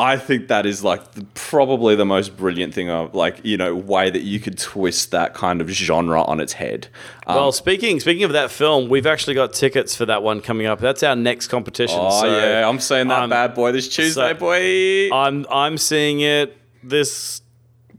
[0.00, 3.76] I think that is like the, probably the most brilliant thing of like you know
[3.76, 6.88] way that you could twist that kind of genre on its head.
[7.26, 10.66] Um, well, speaking speaking of that film, we've actually got tickets for that one coming
[10.66, 10.80] up.
[10.80, 11.98] That's our next competition.
[12.00, 15.14] oh so yeah, I'm seeing that um, bad boy this Tuesday, so- boy.
[15.14, 17.42] I'm I'm seeing it this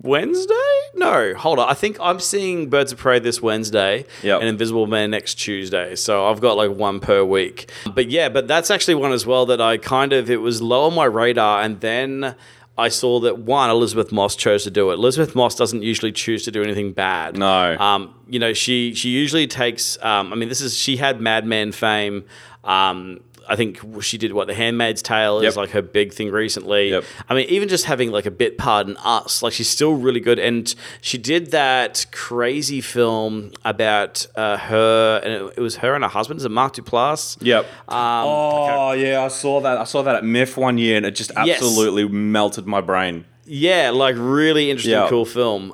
[0.03, 0.53] Wednesday.
[0.95, 1.69] No, hold on.
[1.69, 4.39] I think I'm seeing Birds of Prey this Wednesday Yep.
[4.41, 5.95] and Invisible Man next Tuesday.
[5.95, 7.71] So I've got like one per week.
[7.93, 10.85] But yeah, but that's actually one as well that I kind of it was low
[10.85, 12.35] on my radar, and then.
[12.77, 14.93] I saw that one Elisabeth Moss chose to do it.
[14.93, 17.37] Elisabeth Moss doesn't usually choose to do anything bad.
[17.37, 17.77] No.
[17.77, 20.01] Um, you know, she she usually takes.
[20.01, 22.23] Um, I mean, this is she had Mad Men fame.
[22.63, 23.19] Um,
[23.51, 25.55] I think she did what The Handmaid's Tale is Yep.
[25.57, 26.91] like her big thing recently.
[26.91, 27.03] Yep.
[27.27, 30.21] I mean, even just having like a bit part in Us, like she's still really
[30.21, 30.39] good.
[30.39, 36.03] And she did that crazy film about uh, her, and it, it was her and
[36.03, 36.39] her husband.
[36.39, 37.37] Is it Mark Duplass?
[37.41, 37.65] Yep.
[37.89, 39.77] Um, oh yeah, I saw that.
[39.77, 41.57] I saw that at MIFF one year, and it just Yes.
[41.57, 43.25] absolutely melted my brain.
[43.45, 45.09] Yeah, like really interesting, Yeah.
[45.09, 45.73] cool film.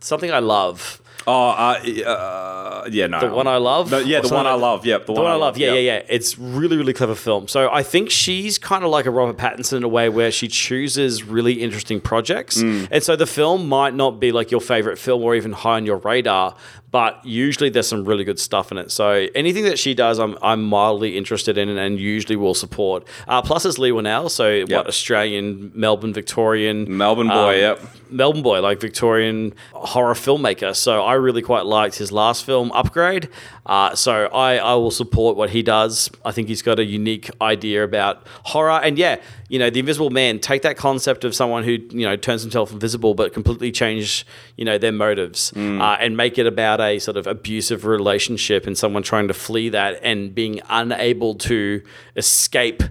[0.00, 1.01] Something I love.
[1.26, 3.20] Oh, uh, uh, yeah, no.
[3.20, 3.90] The one I love.
[3.90, 4.84] No, yeah, the one I love.
[4.84, 6.02] Yep, The one I love, yeah, yeah, yeah.
[6.08, 7.48] It's really, really clever film.
[7.48, 10.48] So I think she's kind of like a Robert Pattinson in a way where she
[10.48, 12.62] chooses really interesting projects.
[12.62, 12.88] Mm.
[12.90, 15.86] And so the film might not be like your favorite film or even high on
[15.86, 16.56] your radar,
[16.92, 18.92] but usually there's some really good stuff in it.
[18.92, 23.08] So anything that she does, I'm, I'm mildly interested in and usually will support.
[23.26, 27.80] Uh, plus, it's Leigh Whannell, so what Australian, Melbourne, Victorian, Melbourne boy, yep.
[28.10, 30.76] Melbourne boy, like Victorian horror filmmaker.
[30.76, 33.30] So I really quite liked his last film, Upgrade.
[33.64, 36.10] Uh, so I, I will support what he does.
[36.26, 38.80] I think he's got a unique idea about horror.
[38.82, 39.16] And yeah,
[39.48, 42.70] you know, The Invisible Man, take that concept of someone who, you know, turns himself
[42.70, 44.26] invisible, but completely change,
[44.56, 48.76] you know, their motives uh, and make it about a sort of abusive relationship and
[48.76, 51.82] someone trying to flee that and being unable to
[52.16, 52.82] escape.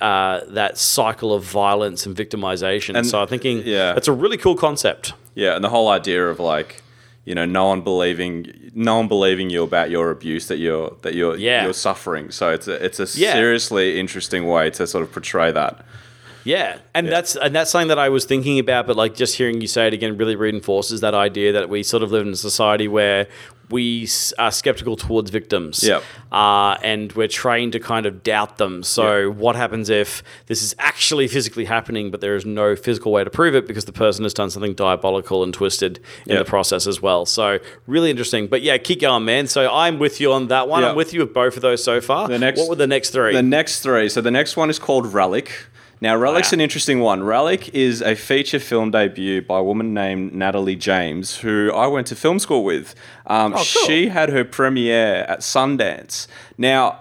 [0.00, 2.96] Uh, that cycle of violence and victimization.
[2.96, 3.94] And- so I'm thinking, yeah.
[3.94, 5.12] that's a really cool concept.
[5.34, 6.84] Yeah, and the whole idea of like,
[7.24, 11.14] you know, no one believing, no one believing you about your abuse that you're that
[11.14, 11.64] you're Yeah.
[11.64, 12.30] you're suffering.
[12.30, 13.32] So it's a it's a Yeah.
[13.32, 15.84] seriously interesting way to sort of portray that.
[16.48, 19.60] Yeah, and that's and that's something that I was thinking about, but like just hearing
[19.60, 22.36] you say it again really reinforces that idea that we sort of live in a
[22.36, 23.26] society where
[23.70, 26.02] we are skeptical towards victims, Yep.
[26.32, 28.82] uh, and we're trained to kind of doubt them.
[28.82, 33.24] So, what happens if this is actually physically happening, but there is no physical way
[33.24, 36.46] to prove it because the person has done something diabolical and twisted in Yep.
[36.46, 37.26] the process as well?
[37.26, 38.46] So, really interesting.
[38.46, 39.48] But yeah, keep going, man.
[39.48, 40.80] So, I'm with you on that one.
[40.82, 40.88] Yeah.
[40.90, 42.26] I'm with you with both of those so far.
[42.26, 43.34] The next- what were the next three?
[43.34, 44.08] The next three.
[44.08, 45.50] So the next one is called Relic.
[46.00, 46.56] Now, Relic's Wow.
[46.56, 47.22] an interesting one.
[47.24, 52.06] Relic is a feature film debut by a woman named Natalie James, who I went
[52.08, 52.94] to film school with.
[53.26, 53.64] Um, Oh, cool.
[53.64, 56.26] She had her premiere at Sundance.
[56.56, 57.00] Now,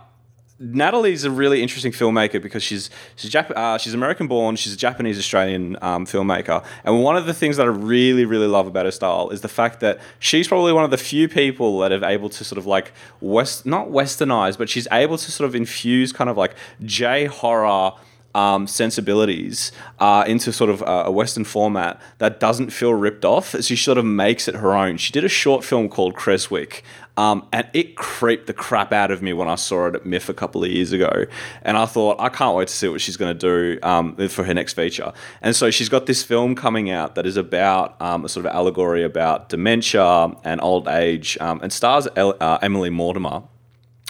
[0.59, 4.55] Natalie's a really interesting filmmaker because she's she's Jap- uh, she's American born.
[4.55, 8.47] She's a Japanese Australian um, filmmaker, and one of the things that I really really
[8.47, 11.77] love about her style is the fact that she's probably one of the few people
[11.79, 12.91] that have able to sort of like
[13.21, 17.91] west not westernize, but she's able to sort of infuse kind of like J horror
[18.35, 23.55] um, sensibilities uh, into sort of a, Western format that doesn't feel ripped off.
[23.63, 24.97] She sort of makes it her own.
[24.97, 26.83] She did a short film called Creswick,
[27.17, 30.29] um, and it creeped the crap out of me when I saw it at MIFF
[30.29, 31.25] a couple of years ago.
[31.63, 34.43] And I thought, I can't wait to see what she's going to do um, for
[34.43, 35.11] her next feature.
[35.41, 38.53] And so she's got this film coming out that is about um, a sort of
[38.53, 43.43] allegory about dementia and old age, um, and stars El- uh, Emily Mortimer.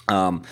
[0.08, 0.42] Um,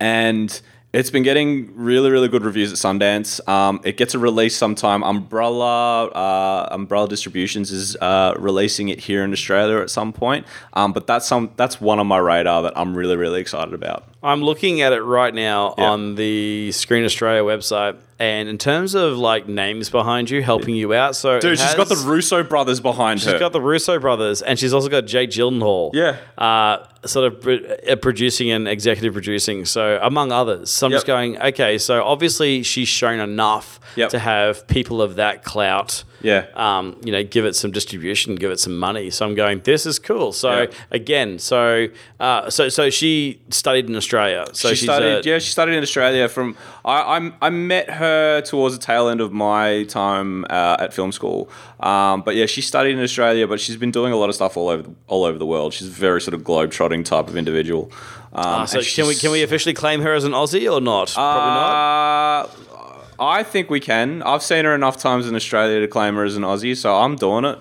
[0.00, 0.60] and
[0.96, 3.46] it's been getting really, really good reviews at Sundance.
[3.46, 5.04] Um, it gets a release sometime.
[5.04, 10.46] Umbrella, uh, Umbrella Distributions is uh, releasing it here in Australia at some point.
[10.72, 14.04] Um, but that's some that's one on my radar that I'm really, really excited about.
[14.22, 15.90] I'm looking at it right now Yeah.
[15.90, 20.94] on the Screen Australia website, and in terms of like names behind you, helping you
[20.94, 23.32] out, so Dude, it she's got the Russo brothers behind She's her.
[23.32, 25.90] She's got the Russo brothers, and she's also got Jake Gyllenhaal.
[25.92, 26.16] Yeah.
[26.38, 29.64] uh, sort of pro- uh, producing and executive producing.
[29.64, 31.78] So among others, so I'm just going, okay.
[31.78, 34.08] So obviously she's shown enough Yep.
[34.10, 36.02] to have people of that clout.
[36.26, 36.46] Yeah.
[36.54, 39.10] Um, you know, give it some distribution, give it some money.
[39.10, 40.32] So I'm going, this is cool.
[40.32, 40.66] So Yeah.
[40.90, 41.86] again, so
[42.18, 44.42] uh, so so she studied in Australia.
[44.52, 46.28] So she studied, a, yeah, she studied in Australia.
[46.28, 50.92] From I, I'm, I met her towards the tail end of my time uh, at
[50.92, 51.48] film school.
[51.80, 54.56] Um, but yeah, she studied in Australia, but she's been doing a lot of stuff
[54.56, 55.72] all over all over the world.
[55.74, 57.84] She's a very sort of globe trotting type of individual.
[58.32, 61.12] Um, Ah, so can we can we officially claim her as an Aussie or not?
[61.14, 62.75] Probably not.
[63.18, 64.22] I think we can.
[64.22, 67.16] I've seen her enough times in Australia to claim her as an Aussie, so I'm
[67.16, 67.58] doing it.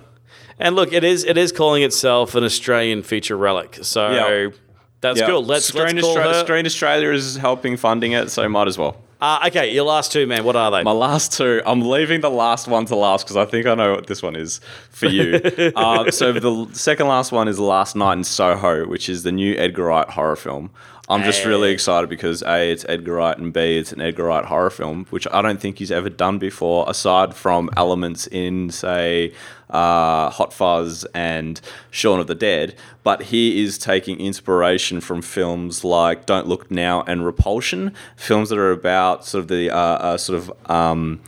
[0.59, 3.79] And look, it is it is calling itself an Australian feature relic.
[3.81, 4.49] So Yeah.
[5.01, 5.27] that's Yeah.
[5.27, 5.43] cool.
[5.43, 6.39] Let's, Screen, let's call Austra- her.
[6.45, 8.97] Screen Australia is helping funding it, so might as well.
[9.21, 10.43] Uh, okay, your last two, man.
[10.43, 10.83] What are they?
[10.83, 13.93] My last two, I'm leaving the last one to last because I think I know
[13.93, 14.59] what this one is
[14.89, 15.35] for you.
[15.75, 19.55] uh, so the second last one is Last Night in Soho, which is the new
[19.55, 20.69] Edgar Wright horror film.
[21.07, 24.43] I'm just really excited because A, it's Edgar Wright, and B, it's an Edgar Wright
[24.43, 29.31] horror film, which I don't think he's ever done before, aside from elements in, say,
[29.69, 31.59] uh, Hot Fuzz and
[31.91, 32.75] Shaun of the Dead.
[33.03, 38.57] But he is taking inspiration from films like Don't Look Now and Repulsion, films that
[38.57, 41.21] are about sort of the uh, uh, sort of um,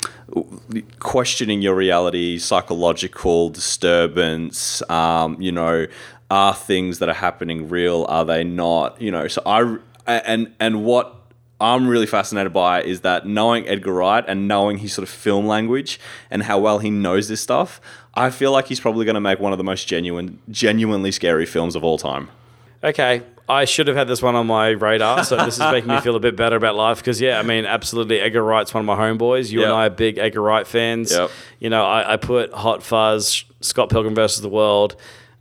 [1.00, 5.88] questioning your reality, psychological disturbance, um, you know,
[6.30, 8.06] are things that are happening real?
[8.10, 9.02] Are they not?
[9.02, 11.14] You know, so I and and what
[11.60, 15.48] I'm really fascinated by is that knowing Edgar Wright and knowing his sort of film
[15.48, 17.82] language and how well he knows this stuff,
[18.18, 21.46] I feel like he's probably going to make one of the most genuine, genuinely scary
[21.46, 22.30] films of all time.
[22.84, 26.00] Okay, I should have had this one on my radar, so this is making me
[26.02, 26.98] feel a bit better about life.
[26.98, 29.52] Because yeah, I mean, absolutely, Edgar Wright's one of my homeboys.
[29.52, 31.12] You and I are big Edgar Wright fans.
[31.12, 31.32] Yep.
[31.60, 34.96] You know, I, I put Hot Fuzz, Scott Pilgrim versus the World.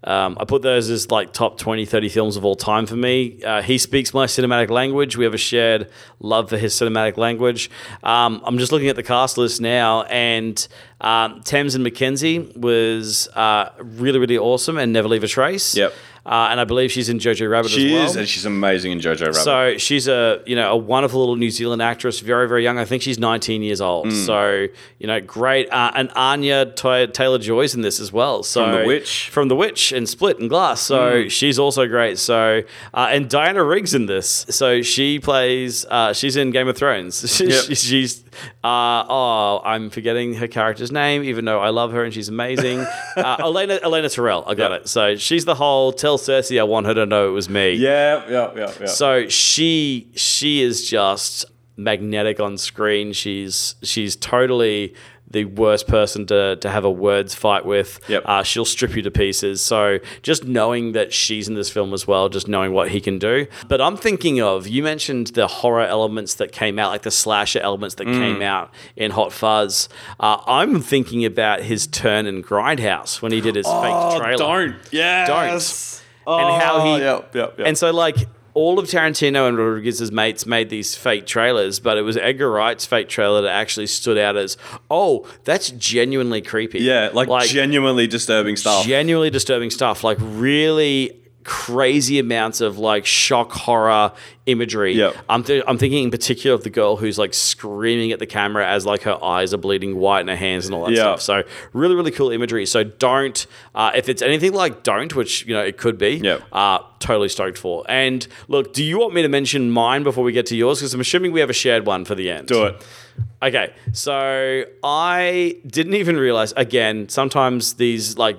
[0.06, 3.42] Um, I put those as like top 20, 30 films of all time for me.
[3.42, 5.16] Uh, he speaks my cinematic language.
[5.16, 5.90] We have a shared
[6.20, 7.70] love for his cinematic language.
[8.02, 10.66] Um, I'm just looking at the cast list now, and
[11.00, 15.76] um, Tamsin McKenzie was uh, really, really awesome and Never Leave a Trace.
[15.76, 15.92] Yep.
[16.26, 18.04] Uh, and I believe she's in Jojo Rabbit She as well.
[18.06, 19.34] is, and she's amazing in Jojo Rabbit.
[19.36, 22.78] So she's a you know a wonderful little New Zealand actress, very very young.
[22.78, 24.06] I think she's 19 years old.
[24.08, 24.12] Hmm.
[24.14, 24.66] So
[24.98, 25.70] you know, great.
[25.70, 28.42] Uh, and Anya Taylor Joy's in this as well.
[28.42, 29.28] So From The Witch.
[29.30, 30.80] From The Witch and Split and Glass.
[30.80, 32.18] So she's also great.
[32.18, 32.62] So
[32.92, 34.46] uh, and Diana Rigg's in this.
[34.50, 35.84] So she plays.
[35.86, 37.22] Uh, she's in Game of Thrones.
[37.46, 37.76] Yep.
[37.76, 38.24] she's.
[38.64, 42.80] Uh, oh, I'm forgetting her character's name, even though I love her and she's amazing.
[43.16, 44.44] uh, Olenna Olenna Tyrell.
[44.46, 44.80] I got Yep.
[44.82, 44.88] it.
[44.88, 45.92] So she's the whole.
[45.92, 47.72] Tell Cersei I want her to know it was me.
[47.74, 48.86] yeah, yeah, yeah, yeah.
[48.86, 51.44] So she she is just
[51.76, 53.12] magnetic on screen.
[53.12, 54.94] She's she's totally
[55.28, 57.98] the worst person to, to have a words fight with.
[58.08, 58.22] Yep.
[58.24, 59.60] Uh, she'll strip you to pieces.
[59.60, 63.18] So just knowing that she's in this film as well, just knowing what he can
[63.18, 63.48] do.
[63.66, 67.58] But I'm thinking of, you mentioned the horror elements that came out, like the slasher
[67.58, 68.18] elements that Mm.
[68.18, 69.88] came out in Hot Fuzz.
[70.20, 74.76] Uh, I'm thinking about his turn in Grindhouse when he did his fake trailer.
[74.92, 75.26] Yeah.
[75.26, 75.95] Don't.
[76.26, 77.66] And how he oh, Yep, yep, yep.
[77.66, 78.16] and so like
[78.56, 82.86] all of Tarantino and Rodriguez's mates made these fake trailers, but it was Edgar Wright's
[82.86, 84.56] fake trailer that actually stood out as,
[84.90, 86.78] oh, that's genuinely creepy.
[86.78, 88.86] yeah, like, genuinely disturbing stuff.
[88.86, 90.02] genuinely disturbing stuff.
[90.02, 94.12] Like really crazy amounts of like shock horror
[94.46, 94.92] imagery.
[94.94, 95.16] Yep.
[95.28, 98.66] I'm, th- I'm thinking in particular of the girl who's like screaming at the camera
[98.68, 101.16] as like her eyes are bleeding white and her hands and all that Yeah.
[101.16, 101.22] stuff.
[101.22, 101.42] So
[101.72, 102.66] really, really cool imagery.
[102.66, 106.42] So don't, uh, if it's anything like don't, which you know it could be, Yep.
[106.52, 107.84] uh, totally stoked for.
[107.88, 110.80] And look, do you want me to mention mine before we get to yours?
[110.80, 112.48] Because I'm assuming we have a shared one for the end.
[112.48, 112.84] Do it.
[113.42, 116.52] Okay, so I didn't even realize.
[116.56, 118.36] Again, sometimes these like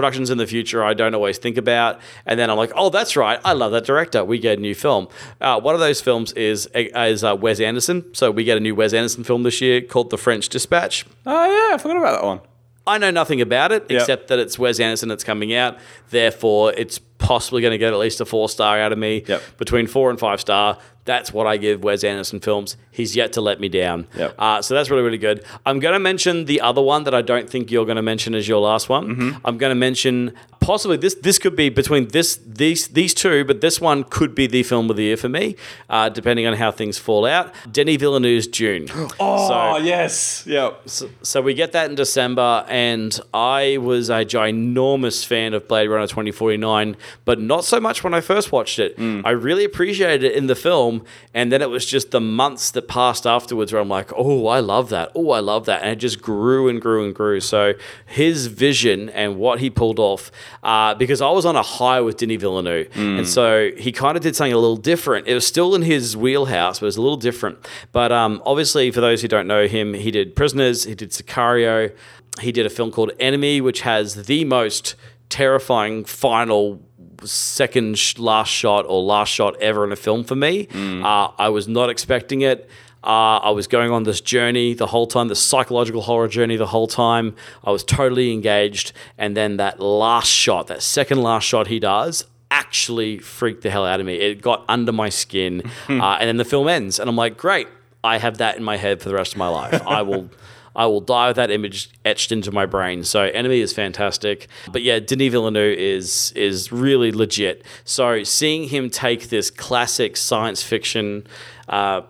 [0.00, 3.16] productions in the future I don't always think about, and then I'm like, oh, that's
[3.16, 4.24] right, I love that director.
[4.24, 5.08] We get a new film.
[5.40, 8.14] Uh, one of those films is is uh, Wes Anderson.
[8.14, 11.04] So we get a new Wes Anderson film this year called The French Dispatch.
[11.26, 12.40] Oh yeah, I forgot about that one.
[12.86, 14.00] I know nothing about it Yep.
[14.00, 15.76] except that it's Wes Anderson that's coming out.
[16.08, 19.22] Therefore, it's possibly going to get at least a four star out of me.
[19.28, 19.42] Yep.
[19.58, 20.78] Between four and five star.
[21.04, 22.76] That's what I give Wes Anderson films.
[22.90, 24.06] He's yet to let me down.
[24.16, 24.34] Yep.
[24.38, 25.44] Uh, so that's really, really good.
[25.64, 28.34] I'm going to mention the other one that I don't think you're going to mention
[28.34, 29.08] as your last one.
[29.16, 29.46] Mm-hmm.
[29.46, 31.14] I'm going to mention possibly this.
[31.14, 34.90] This could be between this these these two, but this one could be the film
[34.90, 35.56] of the year for me,
[35.88, 37.52] uh, depending on how things fall out.
[37.70, 38.88] Denis Villeneuve's Dune.
[39.22, 40.44] Oh yes.
[40.46, 40.88] Yep.
[41.22, 46.06] So we get that in December, and I was a ginormous fan of Blade Runner
[46.06, 48.98] 2049, but not so much when I first watched it.
[48.98, 50.89] I really appreciated it in the film,
[51.34, 54.60] and then it was just the months that passed afterwards where I'm like, oh, I
[54.60, 55.10] love that.
[55.14, 55.82] Oh, I love that.
[55.82, 57.40] And it just grew and grew and grew.
[57.40, 57.74] So
[58.06, 60.30] his vision and what he pulled off,
[60.62, 64.22] uh, because I was on a high with Denis Villeneuve, and so he kind of
[64.22, 65.26] did something a little different.
[65.26, 67.68] It was still in his wheelhouse, but it was a little different.
[67.92, 71.94] But um, obviously, for those who don't know him, he did Prisoners, he did Sicario,
[72.40, 74.94] he did a film called Enemy, which has the most
[75.28, 76.80] terrifying final
[77.24, 80.68] second sh- last shot or last shot ever in a film for me.
[81.04, 82.68] Uh, I was not expecting it.
[83.02, 86.66] Uh, I was going on this journey the whole time, the psychological horror journey the
[86.66, 87.34] whole time.
[87.64, 88.92] I was totally engaged.
[89.16, 93.86] And then that last shot, that second last shot he does, actually freaked the hell
[93.86, 94.16] out of me.
[94.16, 95.62] It got under my skin.
[95.88, 96.98] uh, and then the film ends.
[96.98, 97.68] And I'm like, great,
[98.04, 99.80] I have that in my head for the rest of my life.
[99.86, 100.28] I will.
[100.74, 103.04] I will die with that image etched into my brain.
[103.04, 104.48] So Enemy is fantastic.
[104.72, 107.64] But yeah, Denis Villeneuve is is really legit.
[107.84, 111.26] So seeing him take this classic science fiction
[111.68, 112.02] uh,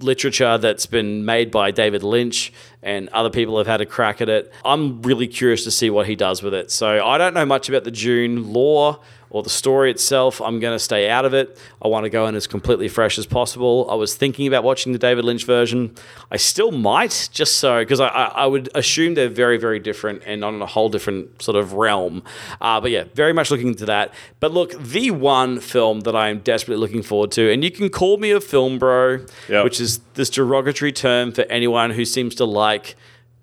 [0.00, 4.28] literature that's been made by David Lynch and other people have had a crack at
[4.28, 4.52] it.
[4.64, 6.70] I'm really curious to see what he does with it.
[6.70, 9.00] So I don't know much about the Dune lore
[9.30, 10.40] or the story itself.
[10.40, 11.58] I'm going to stay out of it.
[11.82, 13.86] I want to go in as completely fresh as possible.
[13.90, 15.94] I was thinking about watching the David Lynch version.
[16.30, 20.44] I still might, just so, because I, I, would assume they're very, very different and
[20.44, 22.22] on a whole different sort of realm.
[22.60, 24.14] Uh, but yeah, very much looking into that.
[24.40, 27.88] But look, the one film that I am desperately looking forward to, and you can
[27.90, 29.64] call me a film bro, Yep.
[29.64, 32.96] which is this derogatory term for anyone who seems to like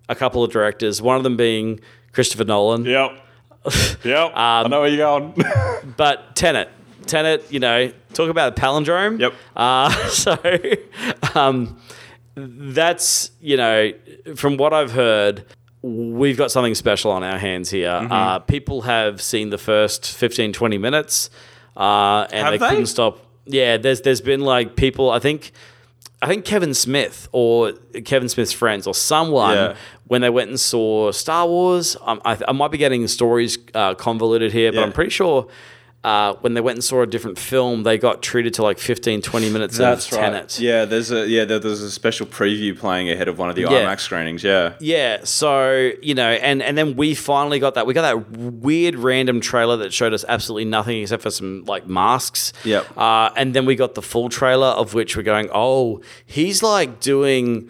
[0.09, 1.79] a couple of directors, one of them being
[2.11, 2.85] Christopher Nolan.
[2.85, 3.24] Yep.
[4.03, 4.27] Yep.
[4.29, 5.33] Um, I know where you're going.
[5.97, 6.69] But Tenet,
[7.05, 9.19] Tenet, you know, talk about a palindrome.
[9.19, 9.33] Yep.
[9.55, 10.37] Uh, so
[11.33, 11.79] um,
[12.35, 13.91] that's, you know,
[14.35, 15.45] from what I've heard,
[15.81, 17.89] we've got something special on our hands here.
[17.89, 18.11] Mm-hmm.
[18.11, 21.29] Uh, people have seen the first 15, 20 minutes
[21.77, 22.69] uh, and they, they?
[22.69, 23.19] couldn't stop.
[23.45, 25.51] Yeah, there's there's been like people, I think.
[26.21, 27.73] I think Kevin Smith or
[28.05, 29.75] Kevin Smith's friends or someone Yeah.
[30.07, 31.97] when they went and saw Star Wars.
[32.01, 34.85] Um, I, I might be getting stories uh, convoluted here, but Yeah.
[34.85, 35.47] I'm pretty sure
[36.05, 39.23] uh, when they went and saw a different film, they got treated to like 15,
[39.23, 40.59] 20 minutes of Tenet.
[40.59, 43.63] Yeah, there's a yeah, there, there's a special preview playing ahead of one of the
[43.63, 43.69] Yeah.
[43.69, 44.43] IMAX screenings.
[44.43, 44.75] Yeah.
[44.79, 47.87] Yeah, so you know, and and then we finally got that.
[47.87, 51.87] We got that weird random trailer that showed us absolutely nothing except for some like
[51.87, 52.53] masks.
[52.65, 52.95] Yep.
[52.95, 56.99] Uh, and then we got the full trailer of which we're going, oh, he's like
[56.99, 57.67] doing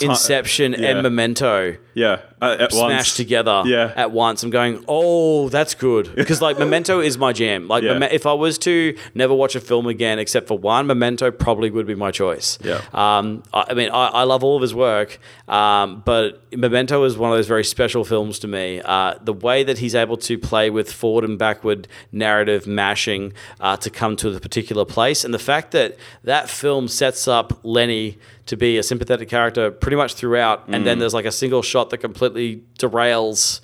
[0.00, 0.88] Inception yeah.
[0.90, 3.16] and Memento Yeah, uh, at smashed once.
[3.16, 3.92] together Yeah.
[3.96, 4.42] at once.
[4.42, 7.68] I'm going, oh, that's good because like Memento is my jam.
[7.68, 8.02] Like Yeah.
[8.10, 11.86] If I was to never watch a film again except for one, Memento probably would
[11.86, 12.58] be my choice.
[12.62, 12.80] Yeah.
[12.92, 15.18] Um, I, I mean, I, I love all of his work,
[15.48, 18.80] um, but Memento is one of those very special films to me.
[18.84, 23.76] Uh, the way that he's able to play with forward and backward narrative mashing uh,
[23.76, 28.18] to come to the particular place, and the fact that that film sets up Lenny
[28.46, 30.84] to be a sympathetic character pretty much throughout, and Mm.
[30.84, 33.60] then there's like a single shot that completely derails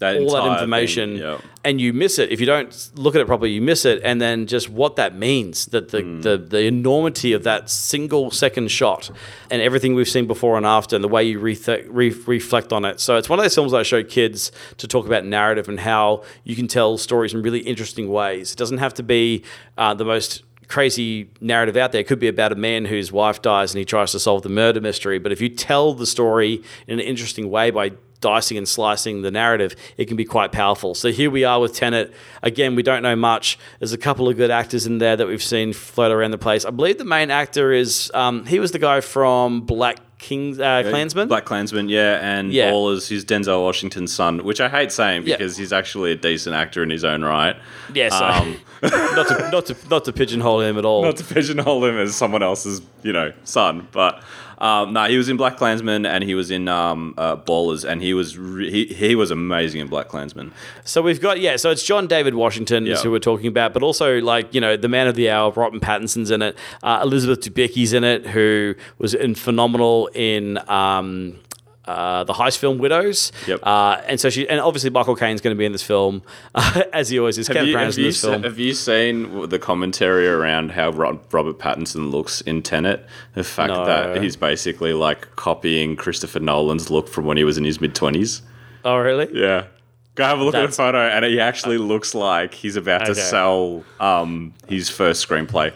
[0.00, 1.38] that all that information thing, yeah.
[1.64, 4.20] and you miss it if you don't look at it properly you miss it and
[4.20, 6.22] then just what that means that the, Mm.
[6.22, 9.08] the, the enormity of that single second shot
[9.52, 11.56] and everything we've seen before and after and the way you re-
[11.86, 15.06] re- reflect on it so it's one of those films I show kids to talk
[15.06, 18.94] about narrative and how you can tell stories in really interesting ways it doesn't have
[18.94, 19.44] to be
[19.78, 23.42] uh, the most crazy narrative out there it could be about a man whose wife
[23.42, 26.62] dies and he tries to solve the murder mystery but if you tell the story
[26.86, 27.90] in an interesting way by
[28.24, 30.94] dicing and slicing the narrative, it can be quite powerful.
[30.94, 32.10] So here we are with Tenet.
[32.42, 33.58] Again, we don't know much.
[33.80, 36.64] There's a couple of good actors in there that we've seen float around the place.
[36.64, 40.82] I believe the main actor is um, he was the guy from Black King uh,
[40.88, 41.28] Klansman.
[41.28, 42.72] Black Klansman, yeah, and Yeah.
[42.88, 45.36] is his Denzel Washington's son, which I hate saying Yeah.
[45.36, 47.56] because he's actually a decent actor in his own right.
[47.92, 51.02] yeah, so Um, not to not to not to pigeonhole him at all.
[51.04, 54.22] not to pigeonhole him as someone else's, you know, son, but
[54.64, 58.00] um, no, he was in Black Klansman and he was in um, uh, Ballers, and
[58.00, 60.52] he was re- he, he was amazing in Black Klansman.
[60.84, 62.96] So we've got yeah, so it's John David Washington Yeah.
[62.96, 65.82] who we're talking about, but also like you know the man of the hour, Robert
[65.82, 70.58] Pattinson's in it, uh, Elizabeth Debicki's in it, who was in phenomenal in.
[70.70, 71.38] Um,
[71.86, 73.60] uh, the heist film Widows, Yep.
[73.62, 76.22] uh, and so she and obviously Michael Caine's going to be in this film,
[76.92, 77.46] as he always is.
[77.48, 78.42] Have Kenneth you, have, in you this se- film.
[78.42, 83.04] have you seen the commentary around how Robert Pattinson looks in Tenet?
[83.34, 83.84] The fact No.
[83.84, 87.94] that he's basically like copying Christopher Nolan's look from when he was in his mid
[87.94, 88.42] twenties.
[88.84, 89.28] oh, really?
[89.32, 89.66] Yeah.
[90.14, 93.06] Go have a look That's- at the photo, and he actually looks like he's about
[93.06, 95.72] to sell um, his first screenplay.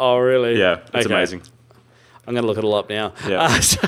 [0.00, 0.58] Oh, really?
[0.58, 1.14] Yeah, it's Okay.
[1.14, 1.42] amazing.
[2.26, 3.12] I'm going to look it all up now.
[3.26, 3.42] Yeah.
[3.42, 3.78] Uh, so,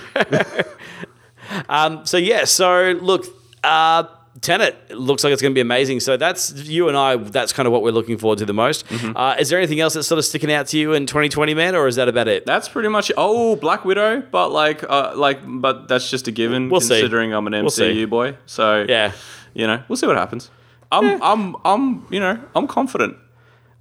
[1.68, 3.26] um, so yeah, so look,
[3.64, 4.04] uh,
[4.40, 6.00] Tenet looks like it's going to be amazing.
[6.00, 7.16] So that's you and I.
[7.16, 8.86] That's kind of what we're looking forward to the most.
[8.86, 9.16] Mm-hmm.
[9.16, 11.74] Uh, is there anything else that's sort of sticking out to you in 2020, man,
[11.74, 12.46] or is that about it?
[12.46, 16.70] That's pretty much oh Black Widow, but like uh, like but that's just a given
[16.70, 16.94] We'll see.
[17.00, 17.64] considering I'm an We'll.
[17.70, 18.36] MCU boy.
[18.46, 19.12] So Yeah.
[19.52, 20.50] you know we'll see what happens.
[20.92, 23.16] I'm I'm I'm you know I'm confident.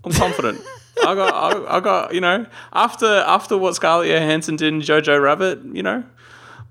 [0.04, 0.60] I'm confident.
[1.06, 5.22] I got I, I got you know after after what Scarlett Johansson did in Jojo
[5.22, 6.04] Rabbit, you know,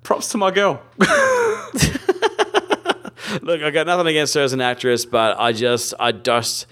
[0.09, 0.81] props to my girl.
[3.43, 6.67] Look, I got nothing against her as an actress, but I just, I just,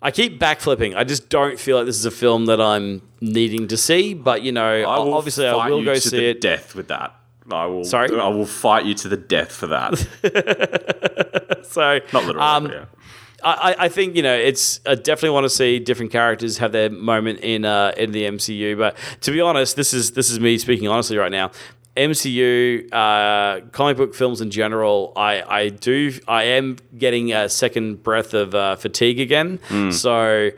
[0.00, 0.96] I keep backflipping.
[0.96, 4.14] I just don't feel like this is a film that I'm needing to see.
[4.14, 6.40] But you know, I will obviously, I fight will you go to see the it.
[6.40, 7.14] Death with that.
[7.52, 7.84] I will.
[7.84, 8.08] Sorry?
[8.18, 9.94] I will fight you to the death for that.
[11.68, 12.40] So Not literally.
[12.40, 12.84] um, yeah.
[13.44, 16.72] I, I- I think you know it's I definitely want to see different characters have
[16.72, 18.76] their moment in uh, in the MCU.
[18.78, 21.50] But to be honest, this is this is me speaking honestly right now.
[21.98, 28.02] MCU uh, comic book films in general, I, I do I am getting a second
[28.02, 29.58] breath of uh, fatigue again.
[29.90, 30.50] So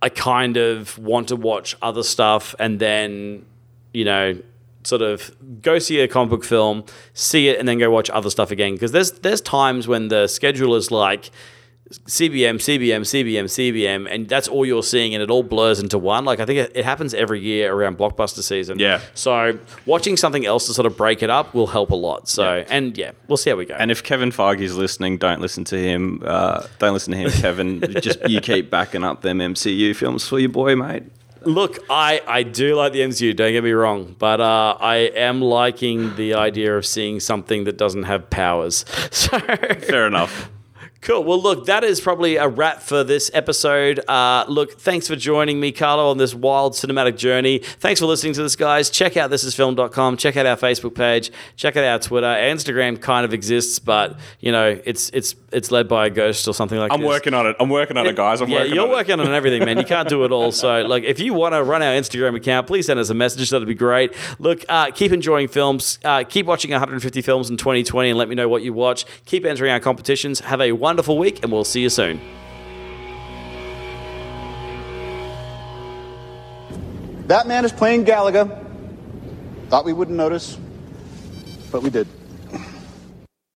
[0.00, 3.44] I kind of want to watch other stuff and then
[3.92, 4.38] you know
[4.84, 8.30] sort of go see a comic book film, see it, and then go watch other
[8.30, 8.72] stuff again.
[8.74, 11.30] Because there's there's times when the schedule is like
[11.90, 16.24] CBM, CBM, CBM, CBM, and that's all you're seeing, and it all blurs into one.
[16.24, 18.78] Like I think it, it happens every year around blockbuster season.
[18.78, 19.00] Yeah.
[19.14, 22.28] So watching something else to sort of break it up will help a lot.
[22.28, 22.64] So Yeah.
[22.68, 23.74] and yeah, we'll see how we go.
[23.74, 26.22] And if Kevin Feige's listening, don't listen to him.
[26.24, 27.80] Uh, don't listen to him, Kevin.
[28.02, 31.04] Just you keep backing up them MCU films for your boy, mate.
[31.42, 35.40] Look, I, I do like the MCU, don't get me wrong, but uh, I am
[35.40, 38.84] liking the idea of seeing something that doesn't have powers.
[39.12, 40.50] So Fair enough.
[41.00, 41.22] Cool.
[41.22, 44.00] Well, look, that is probably a wrap for this episode.
[44.08, 47.58] Uh, look, thanks for joining me, Carlo, on this wild cinematic journey.
[47.58, 48.90] Thanks for listening to this, guys.
[48.90, 50.16] Check out thisisfilm.com.
[50.16, 51.30] Check out our Facebook page.
[51.56, 52.26] Check out our Twitter.
[52.26, 56.52] Instagram kind of exists, but you know, it's it's it's led by a ghost or
[56.52, 56.94] something like that.
[56.94, 57.08] I'm this.
[57.08, 57.56] working on it.
[57.60, 58.40] I'm working on it, guys.
[58.40, 58.94] I'm yeah, working you're on it.
[58.94, 59.78] working on everything, man.
[59.78, 60.50] You can't do it all.
[60.50, 63.50] So, like, if you want to run our Instagram account, please send us a message.
[63.50, 64.14] That'd be great.
[64.40, 66.00] Look, uh, keep enjoying films.
[66.04, 69.04] Uh, keep watching 150 films in 2020 and let me know what you watch.
[69.26, 70.40] Keep entering our competitions.
[70.40, 72.18] Have a wonderful week, and we'll see you soon.
[77.26, 78.64] That man is playing Galaga.
[79.68, 80.56] Thought we wouldn't notice,
[81.70, 82.08] but we did.